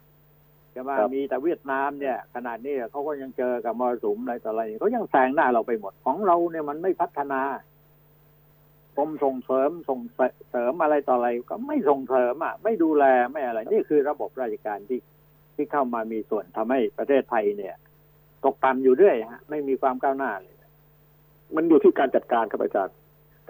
[0.74, 7.40] จะว่าครับ มีแต่เวียดนามเนี่ย ขนาดนี้เขาก็ยังเจอกับมรสุมอะไรต่ออะไรเขายังแซงหน้าเราไปหมดของเราเนี่ยมันไม่พัฒนา
[8.96, 10.00] กรมส่งเสริมส่ง
[10.50, 15.00] เสริมอะไรต่ออะไรก็ไม่ส่งเสริมอะไม่ดูแลไม่อะไร นี่คือระบบราชการที่
[15.54, 17.74] ที่เข้ามามีส่วนทำให้ประเทศไทยเนี่ย
[18.44, 20.54] ตกต่ำอยู่เรื่อยฮะไม่มีความก้าวหน้าเลย
[21.56, 22.94] มันอยู่ที่การจัดการครับอาจารย์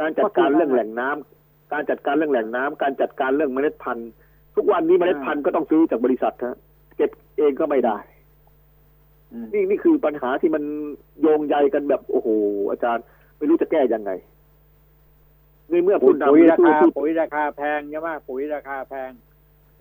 [0.00, 4.10] การจัดการก็คือเรื่องแหล่งน้ำการจัดการเรื่องแหล่งน้ำการจัดการเรื่องเมล็ดพันธุ์
[4.56, 6.56] ทุกวันนี้เมล็ดพันธุ์ก็ต้องซื้อจากบริษัทฮะ
[6.96, 7.98] เก็บเองก็ไม่ได้
[9.32, 10.62] อืมนี่นี่คือปัญหาที่มัน
[11.20, 12.28] โยงใยกันแบบโอ้โห
[12.70, 13.04] อาจารย์
[13.38, 14.10] ไม่รู้จะแก้ยังไง
[15.72, 19.10] ในเมื่อปุ๋ผู้ยนำปุ๋ยราผู้คาที่ปุ๋ยราคาแพงใช่ไหมปุ๋ยราคาแพง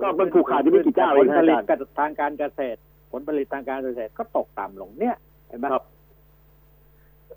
[0.01, 2.79] ก็มันผูกขาดที่ไม่กี่เจ้าผเองลนะผอาลิตจารย์กับทางการเกษตร
[3.11, 5.15] ผลผลิตทางการเกษตรก็ตกต่ำลงเนี่ย
[5.47, 5.83] เห็นไหมครับ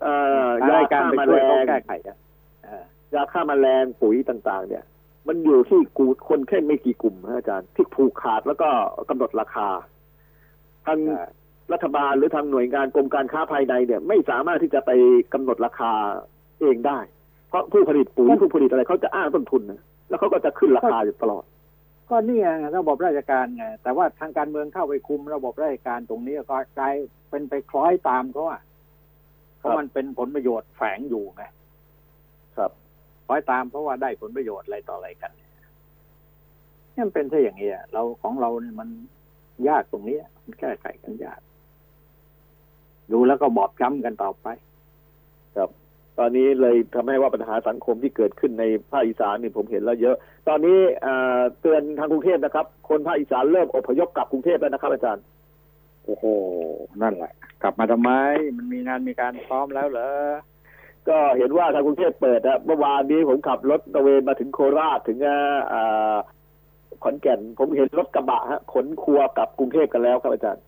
[0.01, 0.15] เอ่
[0.47, 2.17] อยาายการฆ่าไปแมช่ลวยเขางแก้ไขอะ
[2.63, 2.85] เออ
[3.15, 4.83] ยาฆ่าแมลงปุ๋ยต่าง ๆ เนี่ย
[5.27, 8.69] มันอยู่ที่กูคนแค่ไม่กี่กลุ่มนะอาจารย์ที่ผูกขาดแล้วก็
[9.09, 9.67] กำหนดราคา
[10.85, 11.27] ทางเออ
[11.73, 14.91] รัฐบาลหรือทางหน่วยงานกรมการค้าภายในเนี่ย ไม่สามารถที่จะไป
[15.33, 15.91] กำหนดราคา
[16.59, 17.14] เองได้เพ
[17.55, 21.43] ราะผู้ผลิตปุ๋ยผู้ผลิตอะไรเขาจะอ้างต้นทุนนะแล้วเขาก็จะขึ้นราคาอยู่ตลอด
[22.09, 26.95] ก็นี่ไงระบบราชการไงแต่ว่าทางการเมืองเข้าไปคุมระบบราชการตรงนี้ก็กลาย
[27.29, 28.61] เป็นไปคล้อยตามเขาอะ
[29.59, 31.43] เพราะมันเป็นผลประโยชน์แฝงอยู่ไง
[32.57, 32.71] ครับ
[33.27, 38.89] คล้อยตามเพราะว่าได้ผลประโยชน์อะไรต่ออะไรกันเนี่ยมันเป็นซะอย่างนี้อะเราของเราเนี่ยมัน
[39.67, 41.39] ยากตรงนี้มันแก้ไขกันยาก
[43.11, 44.74] ดูแล้วก็บอบช้ำกันต่อไปครับ
[46.19, 50.15] ตอนนี้เลยทำให้ว่าปัญหาสังคมที่เกิดขึ้นในภาคอีสานนี่ผมเห็นแล้วเยอะ
[50.47, 55.23] ตอนนี้เอ่อเตือนทางกรุงเทพนะครับ คนภาคอีสานเริ่มอพยพกลับกรุงเทพแล้วนะครับอาจารย์
[56.05, 56.25] โอ้โห
[57.01, 57.31] นั่นแหละ
[57.63, 58.11] กลับมาทำไม
[58.57, 60.09] มันมีงานมีการพร้อมแล้วเหรอ
[61.09, 65.81] ก็เห็นว่าทางกรุงเทพเปิดนะเมื่อวานนี้ผมขับรถตระเวนมาถึงโคราชถึงเอ่
[66.13, 66.15] อ
[67.03, 70.63] ขอนแก่น ผมเห็นรถกระบะฮะขนครัวกลับกรุงเทพกันแล้วครับอาจารย์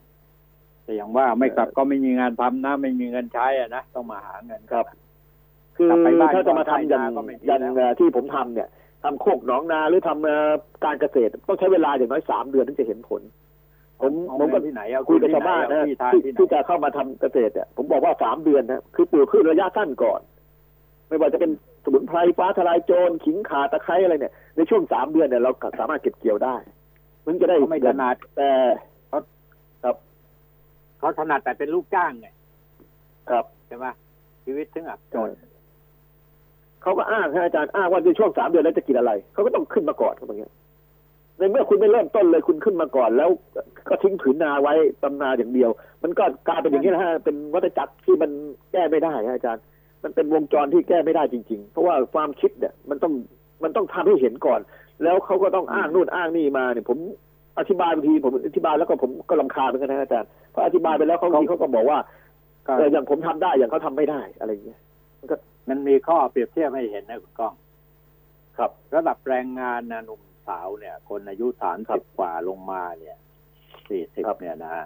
[0.83, 4.85] แต่อย่างว่าไม่กลับก็ไม่มีงานทำนะ ไม่มีเงินใช้อะนะต้องมาหาเงินครับ
[5.77, 8.67] คือกลับไปบ้านถ้าจะมาทำอย่างก็ไม่มีอย่างแล้วเอ่อที่ผมทำเนี่ย
[9.03, 10.49] ทำโคกหนองนาหรือทำเอ่อ
[10.85, 13.21] การเกษตรต้องใช้เวลาอย่างน้อยสามเดือนถึงจะเห็นผล
[14.01, 20.21] ผมเอาผมก็เงินที่ไหนเอาคุยกับชาวบ้านนะที่ทานที่ที่ไหนที่จะเข้ามาทำเกษตรเนี่ยผมบอกว่าสามเดือนนะคือปลูกพืชระยะสั้นก่อน
[21.07, 21.51] ไม่ว่าจะเป็น
[21.83, 26.55] สมุนไพรฟ้าทลายโจรขิงข่าตะไคร้อะไรเนี่ยในช่วงสามเดือนเนี่ยเราสามารถเก็บเกี่ยวได้
[27.25, 28.49] มันจะได้เขาไม่ถนัดแต่
[30.99, 32.27] เขาถนัดแต่เป็นลูกจ้างไง
[33.29, 33.85] ครับใช่ไหม
[34.45, 35.29] ชีวิตถึงอับจน
[36.81, 40.53] เขาก็อ้างให้อาจารย์อ้างว่าในช่วงสามเดือนแล้วจะกินอะไร เขาก็ต้องขึ้นมาก่อนครับอย่างเงี้ย
[41.37, 43.29] ในเมื่อคุณไม่เริ่มต้นเลยคุณขึ้นมาก่อน แล้ว
[43.89, 44.73] ก็ทิ้งผืนนาไว้
[45.03, 45.69] ตำนาอย่างเดียว
[46.03, 48.31] มันก็กลายเป็นอย่างนี้นะฮะเป็นวัฏจักรที่มัน
[48.71, 49.63] แก้ไม่ได้ฮะอาจารย์
[50.03, 53.13] มันเป็นวงจรที่แก้ไม่ได้จริง ๆ เพราะว่าความคิดเนี่ย มันต้อง
[53.63, 54.59] มันต้องทำให้เห็นก่อน
[55.03, 56.97] แล้วเขาก็ต้องอ้างนู่นอ้างนี่มาเนี่ยผม
[57.59, 61.97] อธิบายบางทีผมอธิบายแล้วก็ผมก็ลำคาญเหมือนกันนะอาจารย์พออธิบายไปแล้วเขาบางทีเขาก็บอกว่า
[62.67, 64.79] ก็เอออย่างผมทำได้อย่างเขาทำไม่ได้อะไรอย่างเงี้ย
[65.19, 65.27] มัน
[65.87, 67.53] มีข้อเปรียบเทียบให้เห็นนะคุณก้อง
[68.57, 73.17] ครับ ระดับแรงงานนะหนุ่มสาวเนี่ย คนอายุสามครัสิบบกว่าลงมาเนี่ย
[73.89, 74.85] สี่สิบครับเนี่ยนะฮะ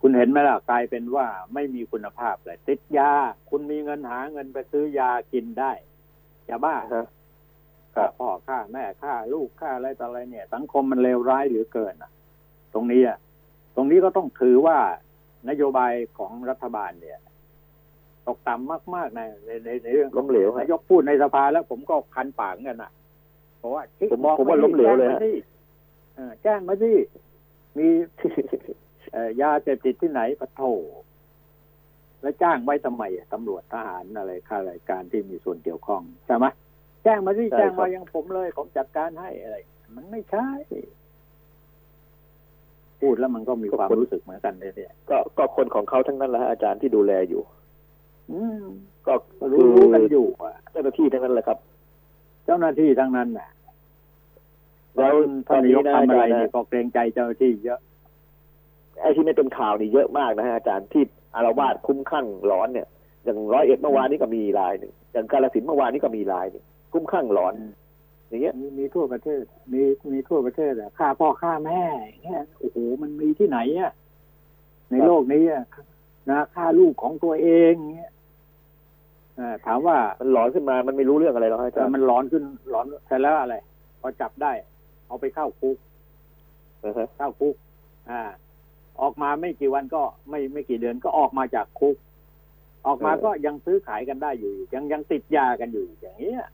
[0.00, 3.12] คุณเห็นไหมล่ะกลายเป็นว่าไม่มีคุณภาพเลยติดยา
[3.50, 5.72] คุณมีเงินหาเงินไปซื้อยากินได้
[6.48, 7.06] ยาบ้าฮะ
[7.94, 12.10] ค่าพ่อค่าแม่ค่าลูกค่าอะไรต่ออะไรเนี่ย สังคมมันเลวร้ายเหลือเกินอะ
[12.74, 13.18] ตรงนี้อะ
[13.76, 14.78] ตรงนี้ก็ต้องถือว่า
[15.48, 17.18] นโยบายของรัฐบาลเนี่ย
[18.28, 22.92] ตกต่ำมากๆในในในในเรื่องล้มเหลวฮะนายกพูดในสภาแล้วผมก็คันปากเหมือนกันอะ
[23.58, 25.42] เพราะว่าที่ผมบอกผมว่าล้มเหลวเลยฮะแจ้งมาสิ
[26.16, 26.92] เออแจ้งมาสิ
[27.78, 27.86] มี
[29.12, 30.62] เอ่อยาเสพติดที่ไหนปะโถ
[32.22, 36.46] แล้วจ้างไว้ทำไมอะตำรวจทหารอะไรข้าราชการที่มีส่วนเกี่ยวข้องใช่ไหม
[37.04, 39.56] แจ้งมาที่ใช่แจ้งครัมาบยังผมเลย ผมจัดการให้อะไร
[39.96, 40.48] มันไม่ใช่
[43.00, 47.53] พูดแล้วมันก็มีความรู้สึกเหมือนกันเลยเนี่ยก็ก็คนของเขาทั้งนั้นแหละฮะอาจารย์ที่ดูแลอยู่อืม
[49.06, 49.14] ก็
[49.52, 51.58] รู้คือรู้กันอยู่อะเจ้าหน้าที่ทั้งนั้นแหละครับ
[52.44, 53.48] เจ้าหน้าที่ทั้งนั้นน่ะ
[54.96, 55.14] แล้ว
[55.48, 57.80] ท่านนายกตอนนี้นะทำอะไรอาจารย์นะเนี่ยก็เกรงใจเจ้าหน้าที่เยอะ
[59.00, 61.02] ไอ้ที่ไม่เป็นข่าวนี่เยอะมากนะฮะอาจารย์ที่
[61.34, 62.88] อารวาสคุ้มข้างร้อนเนี่ย
[63.24, 67.54] อย่างร้อยเอ็ดเมื่อวานนี้ก็มีรายหนึ่งอย่างกาลสินธุ์เมื่อวานนี้ก็มีรายหนึ่งคุ้มข้างร้อน
[68.28, 73.92] อย่างเงี้ยมีมีทั่วประเทศ มีมีทั่วประเทศอะฆ่าพ่อฆ่าแม่อย่างเงี้ยโอ้โหมันมีที่ไหนอะ
[74.90, 75.64] ในโลกนี้อะ
[76.30, 78.13] นะฆ่าลูกของตัวเองเงี้ยอ่า
[79.66, 82.42] ถามว่ามันหลอนขึ้นมามันไม่รู้เรื่องอะไรหรอกฮะอาเอจารอย์มันร้อนขึ้น
[82.74, 83.56] ร้อนเสร็จแล้วอะไร
[84.00, 84.52] พอจับได้
[85.06, 85.76] เอาไปเข้าคุก
[86.84, 87.54] นะฮะเข้าคุก
[88.10, 88.22] อ่า
[89.00, 91.96] ออกมาไม่กี่วันก็ไม่ไม่กี่เดือนก็ออกมาจากคุก
[92.86, 96.44] ออกมาก็ยังซื้อขายกันได้อยู่ ยังยังติดยากันอยู่อย่างเงี้ย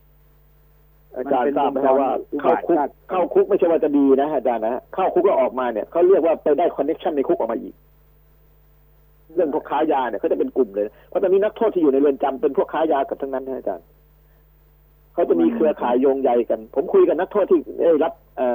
[1.17, 7.75] อาจารมันเป็ย์นทราบไหมครับว่าอุเข้าบาทคุกชาติเข้าคุกไม่ใช่ว่าจะดีนะอาจารย์นะเข้าคุกแล้วออกมาเนี่ยเขาเรียกว่าไปได้คอนเน็ชันในคุกออกมาอีก
[9.37, 13.87] เรื่องพวกค้ายาเนี่ยเขาจะเป็นกลุ่มเลย เพราะตอนนี้นักโทษที่อยู่ในเรือนจำเป็นพวกค้ายากับทั้งนั้นนะอาจารย์
[15.15, 18.13] เขาจะมีเครือข่ายโยงใยกัน ผมคุยกับนักโทษที่ได้รับ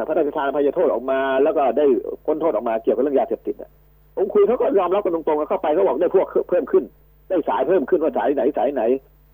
[0.08, 1.86] พระราชทานอภัยโทษออกมา แล้วก็ได้
[2.26, 3.72] พ้นโทษออกมาเกี่ยวกับเรื่องยาเสพติดอะ
[4.18, 6.84] ผมคุยเขาก็ยอมรับกันตรงๆเข้าไปเขาบอกได้พวกเพิ่มขึ้น
[7.28, 8.82] ได้สายเพิ่มขึ้นว่าสายไหนสายไหน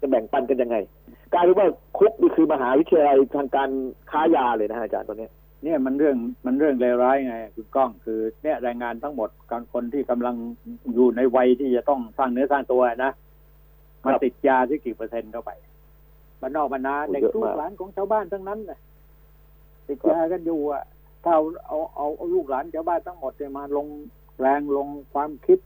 [0.01, 0.75] จะแบ่งปันกันยังไง
[1.33, 1.67] กลายเป็นว่า
[1.97, 3.69] คุกนี่คือมหาวิทยาลัยทางการ
[4.11, 5.27] ค้ายาเลยนะอาจารย์ตอนนี้
[5.63, 10.35] เนี่ยมันเรื่องมันเรื่องเลวร้ายไงคุณก้องคือ เนี่ยแรงงานทั้งหมดการคนที่กำลัง
[10.95, 13.11] อยู่ในวัยที่จะต้องสร้างเนื้อสร้างตัวนะ
[14.05, 15.51] มาติดยาที่กี่เปอร์เซ็นต์เข้าไป
[16.41, 18.79] บ้านนอกบ้านนาเด็กลูกหลานของชาวบ้านทั้งนั้นน่ะ
[19.87, 20.83] ติดยากันอยู่อะ
[21.23, 23.87] ถ้าเอาเอาเอาเอาลูกหลานชาวบ้านทั้งหมดเนี่ยมาลง
[24.39, 25.59] แรงลงความคิด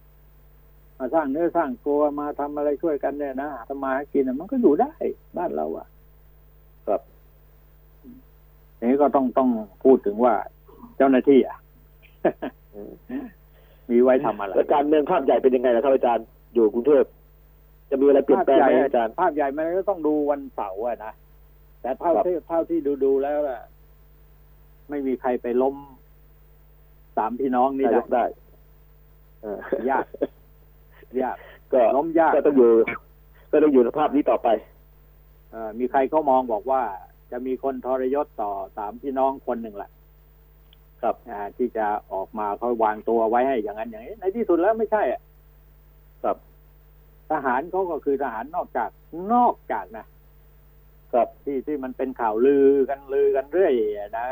[0.97, 4.93] มาสร้างเนื้อสร้างตัวมาทำอะไรช่วยกันเนี่ยนะทำมาหากินน่ะมันก็อยู่ได้
[5.37, 5.87] บ้านเราอะ
[6.87, 7.14] ครับที
[8.83, 9.49] นี้ก็ต้องต้อง
[9.83, 10.33] พูดถึงว่า
[10.97, 11.57] เจ้าหน้าที่อะ
[12.73, 12.91] อืม
[13.89, 17.03] มีไว้ทำอะไรแล้วการเมืองภาพใหญ่เป็นยังไงล่ะครับอาจารย์อยู่กรุงเทพ
[17.89, 21.13] จะมีอะไรเปลี่ยนภาพแปลงใหญ่ไหมอาจารย์ภาพใหญ่มันก็ต้องดูวันเสาร์อะนะ
[21.81, 23.59] แต่เท่าครับที่เท่าที่ดูดูๆแล้วล่ะ
[24.89, 25.75] ไม่มีใครไปล้ม
[27.17, 28.25] สามพี่น้องนี่นายได้กได้
[29.41, 29.45] เอ
[29.87, 30.05] อยาก
[31.21, 31.35] ยาก
[31.73, 32.71] ก็ล้มยากก็ต้องอยู่
[33.51, 34.47] ก็ต้องอยู่ในภาพนี้ต่อไป
[35.51, 36.81] เอ่อมีใครเขามองบอกว่า
[37.31, 39.91] จะมีคนทรยศต่อสามพี่น้องคนหนึ่งแหละ
[41.01, 45.21] ครับอ่าที่จะออกมาเขาวางตัวไว้ให้อย่างนั้นอย่างนี้ ในที่สุดแล้วไม่ใช่อะ
[46.23, 46.37] ครับ
[47.31, 48.89] ทหารเขาก็คือทหารนอกจาก
[49.33, 50.05] นอกจากนะ
[51.13, 54.27] ครับที่ที่มันเป็นข่าวลือกันลือกันเรื่อยอะนะ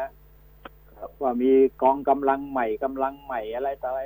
[1.21, 4.01] ว่ามีกองกำลังใหม่กำลังใหม่อะไรต่ออะไร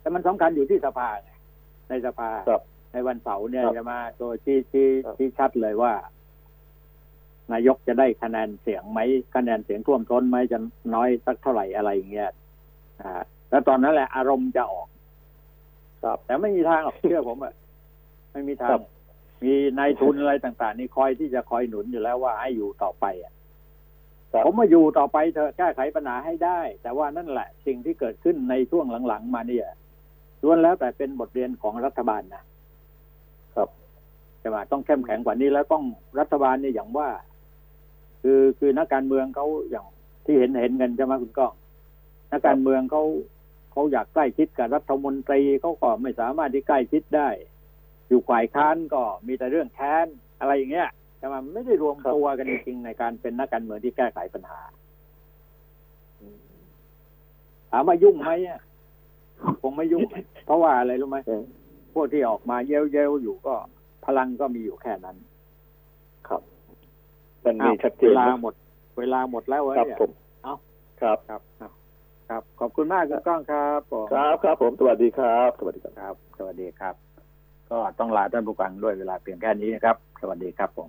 [0.00, 1.30] แต่มันสำคัญอยู่ที่สภาไง
[1.88, 2.62] ในสภาครับ
[2.92, 5.92] ในวันเสาร์เนี่ยครับจะมาตัวที่ที่ครับที่ชัดเลยว่า
[7.52, 9.00] นายกจะได้คะแนนเสียงไหม
[9.34, 10.58] คะแนนเสียงท่วมท้นไหมจะ
[10.94, 12.30] น้อยสักเท่าไหร่อะไรอย่างเงี้ย
[13.00, 13.12] อ่า
[13.50, 14.88] แล้วตอนนั้นแหละอารมณ์จะออก
[16.02, 17.54] ครับ แต่ไม่มีทางหรอกเชื่อผมอะ
[18.32, 18.82] ไม่มีทาครังบ
[19.44, 23.32] มีนายทุนอะไรต่าง ๆ นี่คอยที่จะคอยหนุนอยู่แล้วว่าให้อยู่ต่อไปอะ
[24.32, 29.66] ครับผมมาอยู่ต่อไปเธอะแก้ไขปัญหาให้ได้ แต่ว่านั่นแหละ สิ่งที่เกิดขึ้นในช่วงหลัง ๆ มาเนี่ย
[30.42, 32.42] ล้วนแล้วแต่เป็นบทเรียนของรัฐบาลนะ
[33.54, 33.68] ครับ
[34.40, 35.84] ใช่ไหมต้องเข้มแข็งกว่านี้แล้วต้อง
[36.18, 37.08] รัฐบาลเนี่ยอย่างว่า
[38.22, 39.86] คือคือนักการเมืองเขาอย่าง
[40.24, 41.52] ที่เห็นเห็นกันใช่ไหมคุณก้อง
[42.32, 43.02] นักการเมืองเขา
[43.72, 47.28] เขาอยากใกล้ชิดกับรัฐมนตรีเขาก็ไม่สามารถที่ใกล้ชิดได้
[48.08, 50.06] อยู่ฝ่ายค้านก็มีแต่เรื่องแค้น
[50.40, 50.88] อะไรอย่างเงี้ย
[51.18, 54.60] แต่มันไม่ได้รวมตัวกันจริงในการเป็นนักการเมืองที่แก้ไขปัญหา
[57.70, 58.30] ถามว่ายุ่งไหม
[59.62, 60.02] คงไม่ยุ่ง
[60.46, 61.18] เพราะว่าอะไรรู้ไหม
[61.94, 63.54] พวกที่ออกมาเย้ยวๆอยู่ก็
[64.04, 65.16] พลังก็มีอยู่แค่นั้น
[67.44, 68.54] มันมีอ้าวชัดเจเวนลานะหมด
[68.98, 70.10] เวลาหมดแล้วเว้ยครับเนี่ยผม
[70.44, 70.54] เอ้า
[71.00, 71.70] ครับครับครับ
[72.28, 76.94] ครับ ขอบคุณมากคุณก้องครับผมครับครับผมสวัสดีครับ สวัสดีครับครับ สวัสดีครับ
[77.70, 80.86] ก็ต้องลาท่านผู้ฟังด้วยเวลาเพียงแค่นี้นะครับ สวัสดีครับผม